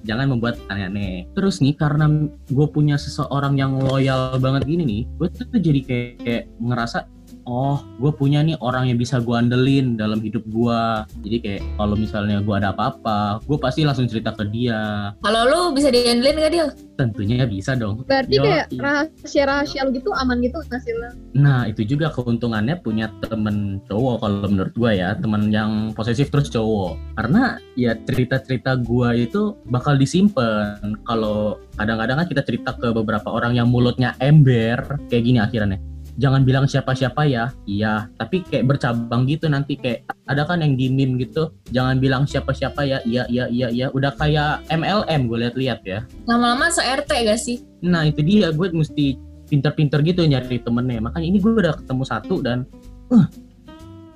[0.02, 1.30] Jangan membuat aneh-aneh.
[1.38, 2.10] Terus nih karena
[2.50, 7.06] gue punya seseorang yang loyal banget gini nih gue tuh jadi kayak, kayak ngerasa
[7.46, 10.82] oh gue punya nih orang yang bisa gue andelin dalam hidup gue
[11.26, 15.62] jadi kayak kalau misalnya gue ada apa-apa gue pasti langsung cerita ke dia Kalau lu
[15.74, 16.68] bisa diandelin gak Dil?
[17.02, 18.46] tentunya bisa dong Berarti Yoi.
[18.46, 20.94] kayak rahasia-rahasia lu gitu aman gitu nggak sih?
[21.34, 26.54] Nah itu juga keuntungannya punya temen cowok kalau menurut gua ya temen yang posesif terus
[26.54, 30.78] cowok karena ya cerita-cerita gua itu bakal disimpan
[31.10, 35.82] kalau kadang-kadang kan kita cerita ke beberapa orang yang mulutnya ember kayak gini akhirnya
[36.18, 37.54] jangan bilang siapa-siapa ya.
[37.68, 38.10] Iya.
[38.20, 41.54] Tapi kayak bercabang gitu nanti kayak ada kan yang di meme gitu.
[41.72, 42.98] Jangan bilang siapa-siapa ya.
[43.08, 43.88] Iya iya iya iya.
[43.94, 46.00] Udah kayak MLM gue lihat-lihat ya.
[46.28, 47.64] Lama-lama se-RT gak sih?
[47.86, 48.52] Nah itu dia.
[48.52, 49.16] Gue mesti
[49.48, 51.00] pinter-pinter gitu nyari temennya.
[51.04, 52.68] Makanya ini gue udah ketemu satu dan
[53.12, 53.28] uh,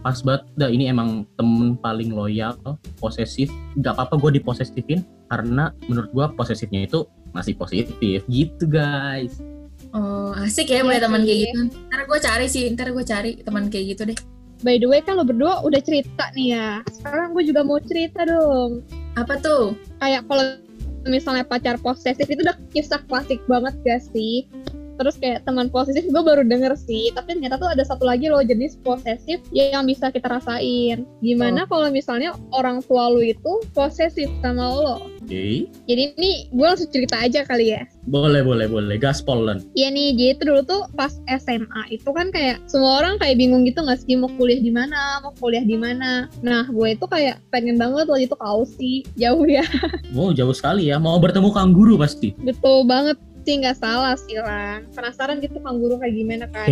[0.04, 0.44] pas banget.
[0.60, 2.58] Dah ini emang temen paling loyal
[3.00, 3.48] posesif.
[3.80, 8.24] Nggak apa-apa gue diposesifin karena menurut gue posesifnya itu masih positif.
[8.28, 9.55] Gitu guys
[9.96, 11.60] Oh, asik ya punya teman kayak gitu.
[11.88, 14.20] Ntar gue cari sih, ntar gue cari teman kayak gitu deh.
[14.60, 16.70] By the way kan lo berdua udah cerita nih ya.
[16.92, 18.84] Sekarang gue juga mau cerita dong.
[19.16, 19.72] Apa tuh?
[20.04, 20.60] Kayak kalau
[21.08, 24.44] misalnya pacar posesif itu udah kisah klasik banget gak sih?
[24.96, 28.40] Terus kayak teman posesif gue baru denger sih, tapi ternyata tuh ada satu lagi loh
[28.40, 31.04] jenis posesif yang bisa kita rasain.
[31.20, 34.96] Gimana kalau misalnya orang tua lu itu posesif sama lo?
[35.26, 35.46] Oke
[35.86, 37.82] Jadi ini gue langsung cerita aja kali ya.
[38.06, 42.30] boleh boleh boleh gaspol Len Iya nih, jadi itu dulu tuh pas SMA itu kan
[42.30, 45.74] kayak semua orang kayak bingung gitu nggak sih mau kuliah di mana, mau kuliah di
[45.76, 46.30] mana.
[46.40, 49.66] Nah, gue itu kayak pengen banget waktu itu ke Aussie, jauh ya.
[50.16, 54.86] wow jauh sekali ya mau bertemu kangguru pasti Betul banget sih, nggak salah sih Lan.
[54.94, 56.66] Penasaran gitu kangguru kayak gimana kan?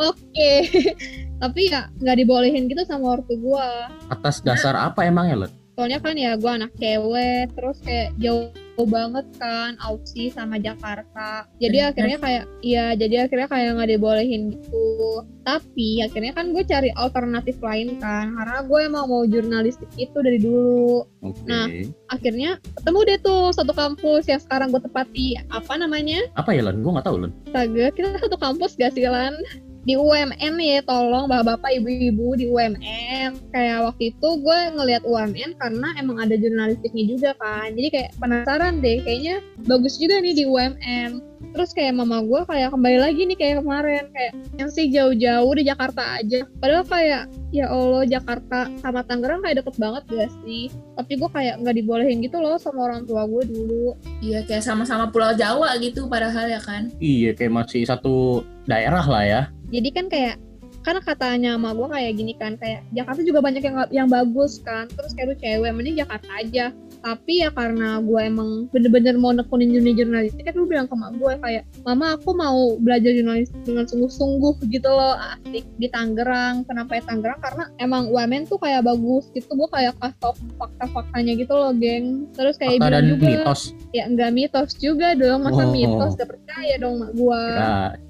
[0.00, 0.52] Oke,
[1.42, 3.68] tapi ya nggak dibolehin gitu sama ortu gue.
[4.08, 8.50] atas dasar apa emangnya Len Soalnya kan ya gue anak cewek, terus kayak jauh
[8.82, 11.46] banget kan Aussie sama Jakarta.
[11.62, 11.90] Jadi Bener.
[11.94, 15.22] akhirnya kayak, iya jadi akhirnya kayak nggak dibolehin gitu.
[15.46, 20.42] Tapi akhirnya kan gue cari alternatif lain kan, karena gue emang mau jurnalistik itu dari
[20.42, 21.06] dulu.
[21.22, 21.70] oke Nah.
[22.10, 25.38] Akhirnya ketemu deh tuh satu kampus yang sekarang gue tepati.
[25.54, 26.26] Apa namanya?
[26.34, 27.22] apa ya Len gue nggak tahu
[27.54, 29.38] Astaga, kita satu kampus gak sih Lan?
[29.86, 33.30] Di UMN ya, tolong bapak-bapak, ibu-ibu di UMN.
[33.54, 37.72] Kayak waktu itu gue ngelihat UMN karena emang ada jurnalistiknya juga kan.
[37.72, 41.10] Jadi kayak penasaran deh, kayaknya bagus juga nih di UMN.
[41.54, 44.04] Terus kayak mama gue kayak kembali lagi nih kayak kemarin.
[44.12, 46.40] Kayak yang sih jauh-jauh di Jakarta aja.
[46.58, 47.22] Padahal kayak,
[47.54, 50.68] ya Allah Jakarta sama Tangerang kayak deket banget gak sih?
[50.98, 53.94] Tapi gue kayak nggak dibolehin gitu loh sama orang tua gue dulu.
[54.20, 56.90] Iya kayak sama-sama Pulau Jawa gitu padahal ya kan.
[56.98, 60.36] iya kayak masih satu daerah lah ya jadi kan kayak
[60.84, 64.88] karena katanya sama gue kayak gini kan kayak Jakarta juga banyak yang yang bagus kan
[64.88, 66.72] terus kayak lu cewek mending Jakarta aja
[67.02, 71.14] tapi ya karena gue emang bener-bener mau nekunin dunia jurnalistik kan lu bilang ke mak
[71.16, 76.66] gue kayak mama aku mau belajar jurnalistik dengan sungguh-sungguh gitu loh asik di Tangerang.
[76.66, 77.40] Kenapa ya Tangerang?
[77.40, 82.28] Karena emang UMN tuh kayak bagus gitu gue kayak kasih tau fakta-faktanya gitu loh geng.
[82.34, 83.60] Terus kayak fakta bilang juga mitos.
[83.94, 85.46] Ya enggak mitos juga dong.
[85.46, 85.72] Masa Oh.
[85.74, 86.12] mitos?
[86.18, 87.42] Gak percaya dong mak gue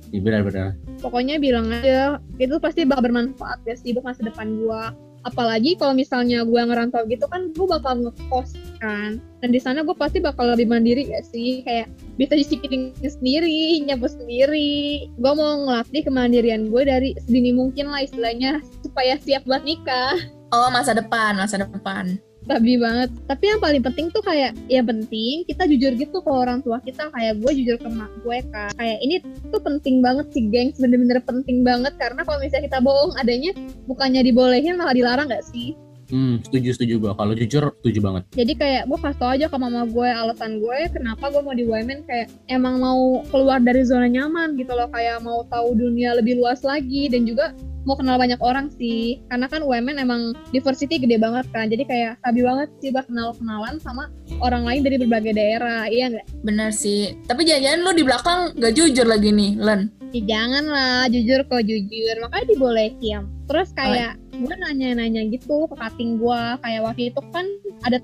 [0.09, 0.69] ya iya, benar-benar.
[1.05, 4.97] Pokoknya bilang aja itu pasti bakal bermanfaat ya sih buat masa depan gua
[5.29, 9.21] apalagi kalau misalnya gua ngerantau gitu kan gua bakal ngekos kan.
[9.45, 11.63] Dan di sana gua pasti bakal lebih mandiri ya sih?
[11.63, 15.09] Kayak bisa isi piring sendiri nyapu sendiri.
[15.21, 20.19] Gua mau ngelatih kemandirian gue dari sedini mungkin lah istilahnya supaya siap buat nikah.
[20.49, 22.17] Oh masa depan, masa depan.
[22.49, 23.13] Babi banget.
[23.29, 27.13] Tapi yang paling penting tuh kayak yang penting kita jujur gitu ke orang tua kita.
[27.13, 28.73] Kayak gue jujur ke mak gue kan.
[28.81, 29.21] Kayak ini
[29.53, 30.81] tuh penting banget sih gengs.
[30.81, 31.93] Bener-bener penting banget.
[32.01, 33.53] Karena kalau misalnya kita bohong adanya
[33.85, 35.77] bukannya dibolehin malah dilarang gak sih?
[36.11, 39.57] Hmm setuju setuju gue kalau jujur setuju banget Jadi kayak gue kasih tau aja ke
[39.57, 44.09] mama gue alasan gue kenapa gue mau di UMN kayak emang mau keluar dari zona
[44.09, 44.89] nyaman gitu loh.
[44.91, 47.53] Kayak mau tahu dunia lebih luas lagi dan juga
[47.87, 49.21] mau kenal banyak orang sih.
[49.33, 51.69] Karena kan UMN emang diversity gede banget kan.
[51.69, 55.87] Jadi kayak sabi banget sih buat kenal-kenalan sama orang lain dari berbagai daerah.
[55.89, 56.27] Iya nggak?
[56.45, 57.17] Bener sih.
[57.29, 59.81] Tapi jangan-jangan lu di belakang gak jujur lagi nih, Len.
[60.13, 62.15] Ya jangan lah, jujur kok jujur.
[62.25, 63.38] Makanya dibolehin.
[63.49, 66.43] Terus kayak gue nanya-nanya gitu ke kating gue.
[66.61, 67.47] Kayak waktu itu kan
[67.89, 67.99] ada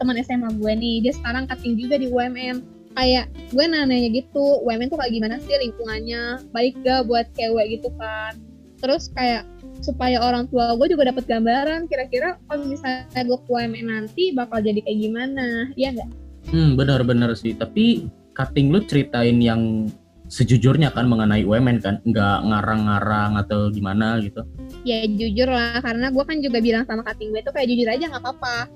[0.00, 2.64] teman SMA gue nih, dia sekarang kating juga di UMN.
[2.96, 6.42] Kayak gue nanya gitu, UMN tuh kayak gimana sih lingkungannya?
[6.50, 8.34] Baik gak buat cewek gitu kan?
[8.80, 9.44] Terus kayak
[9.78, 14.58] supaya orang tua gue juga dapat gambaran kira-kira kalau misalnya gue ke UMN nanti bakal
[14.58, 16.28] jadi kayak gimana, iya nggak?
[16.48, 19.90] hmm benar-benar sih tapi cutting lu ceritain yang
[20.28, 24.44] sejujurnya kan mengenai UMN kan nggak ngarang-ngarang atau gimana gitu.
[24.84, 28.04] Ya jujur lah karena gue kan juga bilang sama kating gue tuh kayak jujur aja
[28.12, 28.68] nggak apa-apa.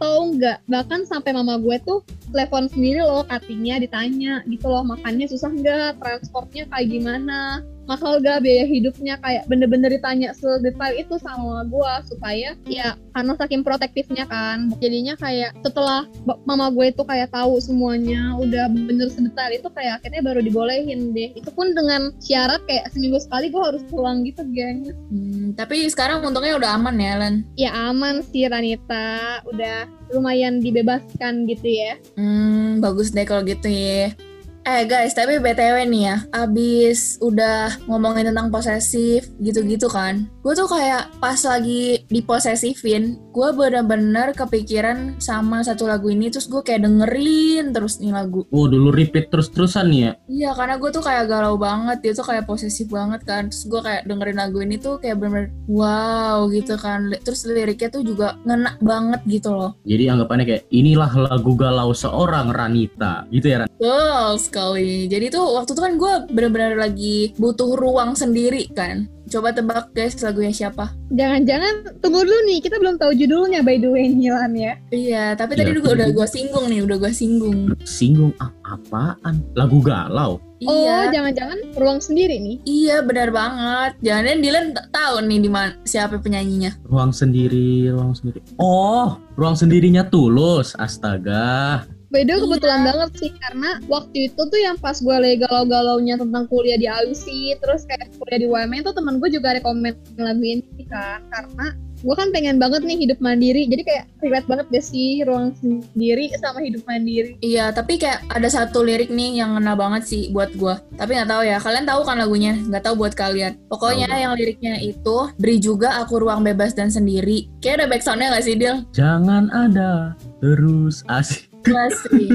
[0.00, 5.26] Tau nggak bahkan sampai mama gue tuh telepon sendiri loh katingnya ditanya gitu loh makannya
[5.28, 11.64] susah nggak transportnya kayak gimana mahal gak biaya hidupnya kayak bener-bener ditanya sedetail itu sama
[11.66, 16.06] gue supaya ya karena saking protektifnya kan jadinya kayak setelah
[16.46, 21.34] mama gue itu kayak tahu semuanya udah bener sedetail itu kayak akhirnya baru dibolehin deh
[21.34, 26.22] itu pun dengan syarat kayak seminggu sekali gue harus pulang gitu geng Hmm, tapi sekarang
[26.22, 27.34] untungnya udah aman ya, Len.
[27.58, 31.98] Ya aman sih Ranita, udah lumayan dibebaskan gitu ya.
[32.14, 34.14] Hmm, bagus deh kalau gitu ya.
[34.60, 40.68] Eh guys, tapi BTW nih ya, abis udah ngomongin tentang posesif gitu-gitu kan, gue tuh
[40.68, 47.72] kayak pas lagi diposesifin, gue bener-bener kepikiran sama satu lagu ini, terus gue kayak dengerin
[47.72, 48.44] terus nih lagu.
[48.52, 50.12] Oh dulu repeat terus-terusan nih ya.
[50.28, 53.80] Iya, karena gue tuh kayak galau banget, dia tuh kayak posesif banget kan, terus gue
[53.80, 58.76] kayak dengerin lagu ini tuh kayak bener-bener wow gitu kan, terus liriknya tuh juga ngena
[58.84, 59.72] banget gitu loh.
[59.88, 63.68] Jadi anggapannya kayak inilah lagu galau seorang Ranita gitu ya Ran.
[63.80, 65.06] Betul sekali.
[65.06, 69.06] Jadi tuh waktu itu kan gue bener-bener lagi butuh ruang sendiri kan.
[69.30, 70.90] Coba tebak guys lagunya siapa?
[71.14, 74.74] Jangan-jangan tunggu dulu nih, kita belum tahu judulnya by the way Nilan ya.
[74.90, 77.58] Iya, tapi Iya, tadi juga udah gue singgung nih, udah gue singgung.
[77.86, 79.38] Singgung ah, apaan?
[79.54, 80.42] Lagu galau.
[80.60, 82.56] Oh, Iya, jangan-jangan ruang sendiri nih.
[82.66, 84.02] iya benar banget.
[84.02, 86.82] Jangan Dylan tahu nih di mana siapa penyanyinya.
[86.90, 88.42] Ruang sendiri, ruang sendiri.
[88.58, 90.74] Oh, ruang sendirinya tulus.
[90.74, 91.86] Astaga.
[92.10, 92.44] By the way, Iya.
[92.44, 96.90] kebetulan banget sih karena waktu itu tuh yang pas gue lagi galau-galaunya tentang kuliah di
[96.90, 101.70] AUSI, terus kayak kuliah di UMN tuh temen gue juga rekomen lagu ini kan karena
[102.00, 106.32] gue kan pengen banget nih hidup mandiri, jadi kayak relate banget deh sih ruang sendiri
[106.40, 107.36] sama hidup mandiri.
[107.44, 110.72] Iya, tapi kayak ada satu lirik nih yang ngena banget sih buat gue.
[110.96, 112.56] Tapi nggak tahu ya, kalian tahu kan lagunya?
[112.56, 113.52] Nggak tahu buat kalian.
[113.68, 114.16] Pokoknya Tahu.
[114.16, 117.52] yang liriknya itu beri juga aku ruang bebas dan sendiri.
[117.60, 118.76] Kayak ada backsoundnya nggak sih, Dil?
[118.96, 121.49] Jangan ada terus asik.
[121.66, 122.30] Masih.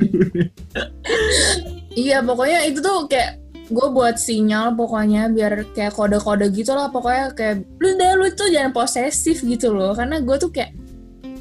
[2.06, 7.34] iya, pokoknya itu tuh kayak gue buat sinyal pokoknya biar kayak kode-kode gitu lah pokoknya
[7.34, 10.78] kayak lu deh lu tuh jangan posesif gitu loh karena gue tuh kayak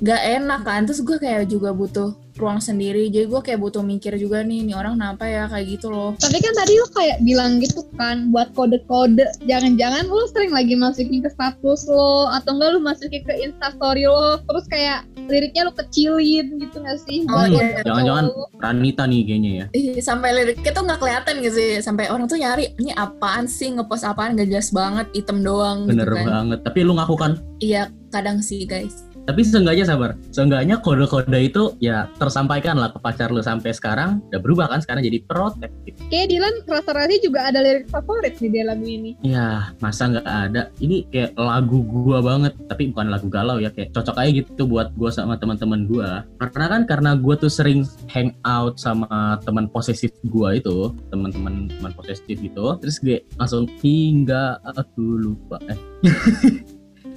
[0.00, 4.18] gak enak kan terus gue kayak juga butuh ruang sendiri jadi gue kayak butuh mikir
[4.18, 7.62] juga nih nih orang kenapa ya kayak gitu loh Tapi kan tadi lo kayak bilang
[7.62, 12.80] gitu kan buat kode-kode, jangan-jangan lo sering lagi masukin ke status lo atau enggak lo
[12.82, 17.22] masukin ke instastory lo, terus kayak liriknya lo kecilin gitu gak sih?
[17.30, 17.80] Oh, Buat iya.
[17.86, 18.24] Jangan-jangan.
[18.60, 19.66] Ranita nih kayaknya ya.
[19.72, 23.70] Ih, sampai liriknya tuh nggak kelihatan gitu sih sampai orang tuh nyari ini apaan sih
[23.70, 26.58] ngepost apaan gak jelas banget item doang Bener gitu kan banget.
[26.66, 32.12] Tapi lu ngaku kan iya kadang sih guys Tapi seenggaknya sabar, seenggaknya kode-kode itu ya
[32.20, 35.96] tersampaikan lah ke pacar lu sampai sekarang udah berubah kan sekarang jadi protektif.
[36.12, 39.16] Kayak Dylan rasa-rasanya juga ada lirik favorit nih dia lagu ini.
[39.24, 40.62] Ya masa nggak ada?
[40.76, 44.92] Ini kayak lagu gua banget, tapi bukan lagu galau ya kayak cocok aja gitu buat
[44.92, 46.28] gua sama teman-teman gua.
[46.36, 51.92] Karena kan karena gua tuh sering hang out sama teman posesif gua itu, teman-teman teman
[51.96, 52.76] posesif gitu.
[52.80, 55.78] Terus gue langsung hingga aku lupa eh.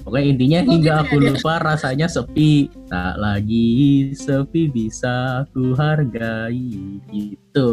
[0.07, 2.71] Pokoknya intinya Oh, hingga aku lupa rasanya sepi.
[2.87, 3.67] Tak lagi
[4.15, 6.63] sepi bisa ku hargai
[7.11, 7.69] gitu.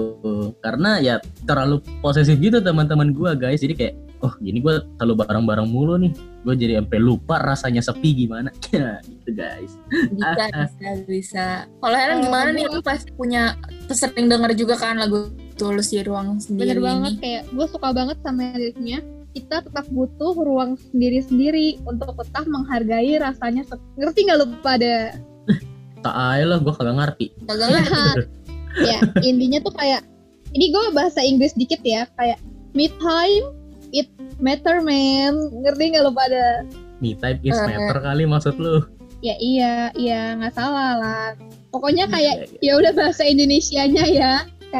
[0.58, 3.62] Karena ya terlalu posesif gitu teman-teman gua guys.
[3.62, 6.10] Jadi kayak oh gini gua terlalu bareng-bareng mulu nih.
[6.42, 8.50] Gue jadi sampai lupa rasanya sepi gimana.
[8.74, 9.78] Ya gitu guys.
[10.10, 11.46] Bisa bisa bisa.
[11.78, 12.66] Kalau Helen Oh, gimana nih?
[12.66, 13.54] lu pasti punya
[13.88, 17.20] sering denger juga kan lagu tulus di ruang sendiri Bener banget ini?
[17.22, 18.98] kayak gue suka banget sama liriknya.
[19.34, 23.66] Kita tetap butuh ruang sendiri-sendiri untuk tetap menghargai rasanya.
[23.98, 25.14] Ngerti nggak lu pada?
[26.04, 27.26] Tak aja lah gue kagak ngerti.
[27.48, 28.22] Kagak ngerti.
[28.74, 30.02] Ya intinya tuh kayak
[30.50, 32.42] ini gue bahasa Inggris dikit ya kayak
[32.74, 33.46] me time
[33.94, 35.32] it matter man.
[35.62, 36.66] Ngerti nggak lu pada
[36.98, 38.82] Me type is matter kali maksud lu.
[39.22, 41.26] Ya iya iya nggak salah lah.
[41.70, 42.74] Pokoknya Iya, kayak iya.
[42.74, 44.32] ya udah bahasa Indonesianya ya.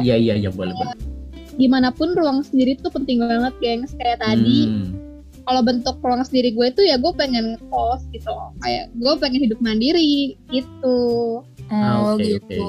[0.03, 1.14] Iya iya iya boleh boleh
[1.55, 3.93] gimana pun ruang sendiri tuh penting banget gengs.
[3.95, 4.91] Kayak tadi Hmm.
[5.45, 8.51] kalau bentuk ruang sendiri gue itu ya gue pengen kos gitu loh.
[8.61, 10.99] Kayak gue pengen hidup mandiri gitu.
[11.69, 12.65] Ah, oh oke, gitu.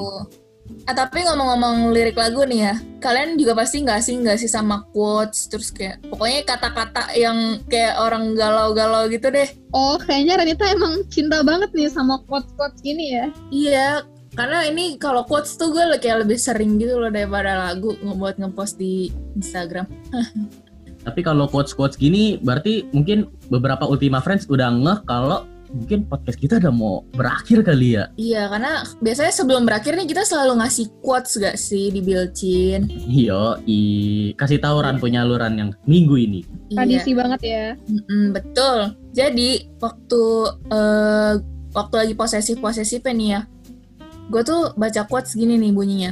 [0.86, 4.82] Ah, tapi ngomong-ngomong lirik lagu nih ya, kalian juga pasti nggak sih nggak sih sama
[4.90, 9.46] quotes terus kayak pokoknya kata-kata yang kayak orang galau-galau gitu deh.
[9.72, 13.26] oh kayaknya Renita emang cinta banget nih sama quotes-quotes gini ya.
[13.54, 13.90] Iya,
[14.36, 18.76] karena ini kalau quotes tuh gue kayak lebih sering gitu loh daripada lagu ngebuat ngepost
[18.76, 19.88] di Instagram.
[21.06, 25.46] Tapi kalau quotes-quotes gini berarti mungkin beberapa Ultima Friends udah ngeh kalau
[25.76, 28.08] mungkin podcast kita udah mau berakhir kali ya.
[28.16, 32.88] Iya, karena biasanya sebelum berakhir nih kita selalu ngasih quotes gak sih di Bilcin.
[32.88, 33.80] Iya, i
[34.40, 36.42] kasih tahu Ran penyaluran yang minggu ini.
[36.72, 38.78] Iya, tradisi banget ya mm-mm, betul.
[39.12, 39.50] Jadi
[39.84, 40.24] waktu
[40.72, 41.34] eh,
[41.76, 43.42] waktu lagi posesif posesifnya nih ya,
[44.30, 46.12] gue tuh baca quotes gini nih bunyinya.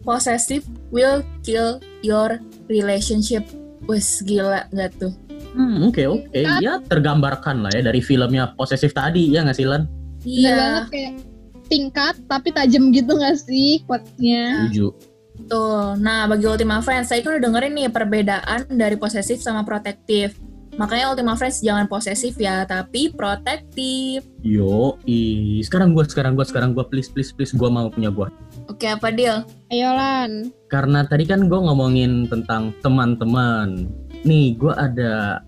[0.00, 2.40] Possessive will kill your
[2.72, 3.44] relationship.
[3.84, 5.12] Wes gila gak tuh?
[5.52, 6.40] Hmm, oke oke.
[6.62, 9.88] Ya tergambarkan lah ya dari filmnya posesif tadi ya nggak sih Lan?
[10.20, 11.12] Bener Iya, banget kayak
[11.70, 14.68] tingkat tapi tajam gitu gak sih quotes-nya?
[14.68, 14.92] Setuju.
[15.48, 20.36] Tuh, nah bagi Ultima Friends, saya kan udah dengerin nih perbedaan dari posesif sama protektif.
[20.78, 24.22] Makanya Ultima Friends jangan posesif ya, tapi protektif.
[24.44, 28.30] Yo, i sekarang gua sekarang gua sekarang gua please please please gua mau punya gua.
[28.70, 29.42] Oke, apa deal?
[29.68, 30.54] Ayo Lan.
[30.70, 33.90] Karena tadi kan gue ngomongin tentang teman-teman.
[34.22, 35.42] Nih, gue ada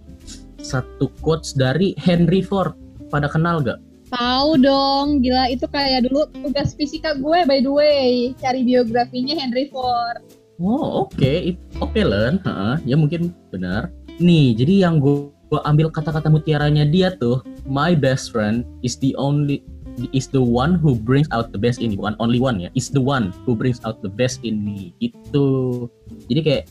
[0.58, 2.74] satu quotes dari Henry Ford.
[3.14, 3.78] Pada kenal gak?
[4.10, 8.10] Tahu dong, gila itu kayak dulu tugas fisika gue by the way,
[8.42, 10.20] cari biografinya Henry Ford.
[10.60, 13.88] Oh oke, It- oke Len, Heeh, ya mungkin benar.
[14.20, 19.64] Nih, jadi yang gue ambil kata-kata mutiaranya dia tuh, my best friend is the only
[20.16, 22.88] is the one who brings out the best in me, bukan only one ya, is
[22.88, 24.96] the one who brings out the best in me.
[25.04, 25.88] Itu.
[26.32, 26.64] Jadi kayak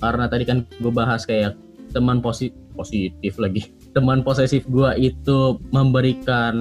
[0.00, 1.56] karena tadi kan gue bahas kayak
[1.96, 3.72] teman posi- positif lagi.
[3.96, 6.56] Teman posesif gue itu memberikan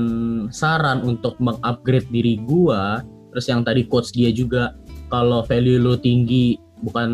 [0.56, 2.84] saran untuk mengupgrade diri gue.
[3.36, 4.72] Terus yang tadi quotes dia juga
[5.12, 7.12] kalau value lu tinggi bukan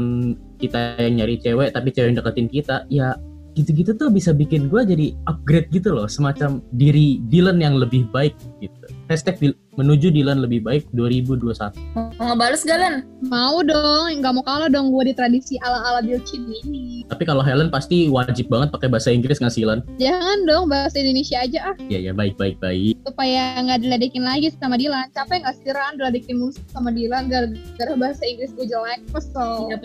[0.62, 3.18] kita yang nyari cewek tapi cewek yang deketin kita ya
[3.56, 8.32] gitu-gitu tuh bisa bikin gue jadi upgrade gitu loh semacam diri Dylan yang lebih baik
[8.64, 8.72] gitu
[9.12, 11.76] hashtag menuju Dylan lebih baik 2021
[12.16, 12.96] Mau ngebales gak, Len?
[13.28, 17.04] Mau dong, nggak mau kalah dong gue di tradisi ala-ala Bilcin ini.
[17.12, 21.44] tapi kalau Helen pasti wajib banget pakai bahasa Inggris ngasih Lan Jangan dong bahasa Indonesia
[21.44, 25.12] aja ah, ya ya baik baik baik supaya nggak diledekin lagi sama Dilan.
[25.12, 29.68] Capek nggak sih Ran diledekin mulu sama Dilan gara-gara bahasa Inggris gue jelek, kesel.
[29.68, 29.78] Ya,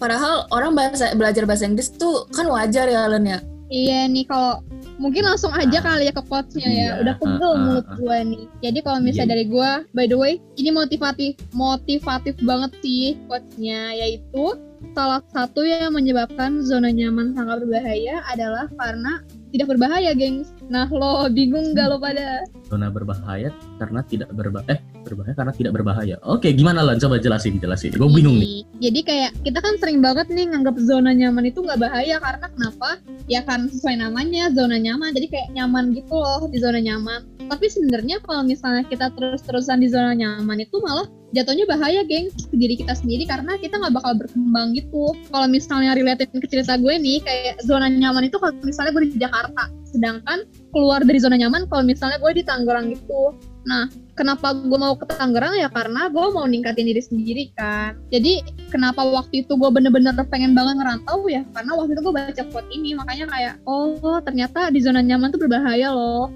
[0.00, 3.38] padahal orang bahasa, belajar bahasa Inggris tuh kan wajar ya, Len ya?
[3.70, 4.66] Iya nih kalau
[4.98, 5.94] mungkin langsung aja Ah.
[5.94, 6.74] kali ya ke quotes-nya ya.
[6.74, 7.94] Iya, Udah pegel ah, ah, mulut ah.
[7.94, 8.44] gue nih.
[8.66, 9.32] Jadi kalau misalnya Iya.
[9.38, 14.58] dari gue, by the way, ini motivatif motivatif banget sih quotes-nya yaitu
[14.90, 19.22] salah satu yang menyebabkan zona nyaman sangat berbahaya adalah karena
[19.54, 20.50] tidak berbahaya, gengs.
[20.70, 22.46] Nah, lo bingung gak lo pada?
[22.70, 23.50] zona berbahaya
[23.82, 28.08] karena tidak berbahaya eh berbahaya karena tidak berbahaya oke gimana Lan coba jelasin jelasin gue
[28.14, 32.16] bingung nih Jadi kayak kita kan sering banget nih nganggap zona nyaman itu nggak bahaya
[32.22, 32.88] karena kenapa?
[33.28, 35.12] Ya kan sesuai namanya zona nyaman.
[35.12, 37.28] Jadi kayak nyaman gitu loh di zona nyaman.
[37.50, 41.04] Tapi sebenarnya kalau misalnya kita terus-terusan di zona nyaman itu malah
[41.36, 45.12] jatuhnya bahaya geng ke diri kita sendiri karena kita nggak bakal berkembang gitu.
[45.28, 49.20] Kalau misalnya related ke cerita gue nih kayak zona nyaman itu kalau misalnya gue di
[49.20, 53.34] Jakarta, sedangkan keluar dari zona nyaman kalau misalnya gue di Tangerang gitu.
[53.66, 57.98] Nah, kenapa gue mau ke Tangerang ya karena gue mau ningkatin diri sendiri kan.
[58.08, 62.42] Jadi kenapa waktu itu gue bener-bener pengen banget ngerantau ya karena waktu itu gue baca
[62.54, 66.30] quote ini makanya kayak oh ternyata di zona nyaman tuh berbahaya loh.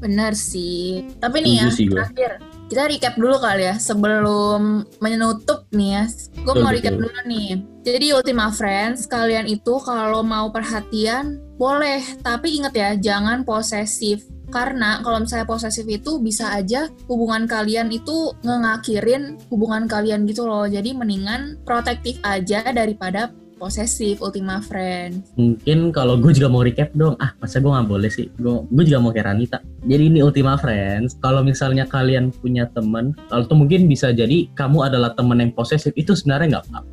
[0.00, 1.04] Benar sih.
[1.20, 2.32] Tapi nih ya, terakhir.
[2.72, 6.04] Kita recap dulu kali ya sebelum menutup nih ya.
[6.40, 7.60] Gue mau recap dulu nih.
[7.84, 14.24] Jadi Ultima Friends, kalian itu kalau mau perhatian boleh, tapi ingat ya jangan posesif.
[14.50, 20.66] Karena kalau misalnya posesif itu bisa aja hubungan kalian itu ngengakhirin hubungan kalian gitu loh.
[20.66, 23.30] Jadi mendingan protektif aja daripada
[23.60, 25.36] posesif Ultima Friends.
[25.36, 28.84] mungkin kalau gue juga mau recap dong ah masa gue nggak boleh sih gue gue
[28.88, 33.84] juga mau kayak Ranita jadi ini Ultima Friends kalau misalnya kalian punya temen tuh mungkin
[33.84, 36.88] bisa jadi kamu adalah temen yang posesif itu sebenarnya nggak apa-apa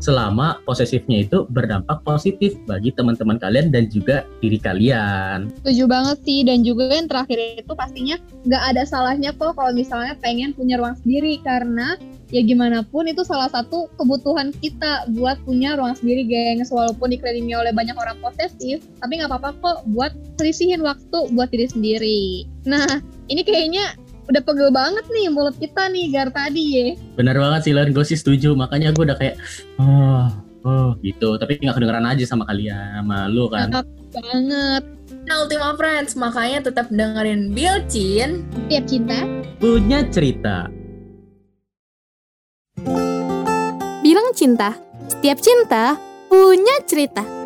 [0.00, 5.52] selama posesifnya itu berdampak positif bagi teman-teman kalian dan juga diri kalian.
[5.62, 8.16] Setuju banget sih dan juga yang terakhir itu pastinya
[8.48, 12.00] nggak ada salahnya kok kalau misalnya pengen punya ruang sendiri karena
[12.30, 16.72] ya gimana pun itu salah satu kebutuhan kita buat punya ruang sendiri gengs.
[16.72, 21.66] Walaupun dikelilingi oleh banyak orang posesif tapi nggak apa-apa kok buat selisihin waktu buat diri
[21.68, 22.22] sendiri.
[22.64, 23.94] Nah ini kayaknya
[24.30, 26.86] udah pegel banget nih mulut kita nih gar tadi ya
[27.18, 27.90] benar banget sih Len.
[27.90, 28.54] Gue sih setuju.
[28.54, 29.36] Makanya gue udah kayak
[29.82, 30.30] oh
[30.62, 31.34] oh gitu.
[31.36, 33.68] Tapi nggak kedengeran aja sama kalian malu kan?
[33.68, 34.82] Enak banget.
[35.26, 39.26] Nah Ultima Friends, makanya tetap dengerin Bilcin tiap cinta
[39.60, 40.70] punya cerita.
[44.00, 44.74] Bilang cinta,
[45.06, 45.94] setiap cinta
[46.32, 47.39] punya cerita.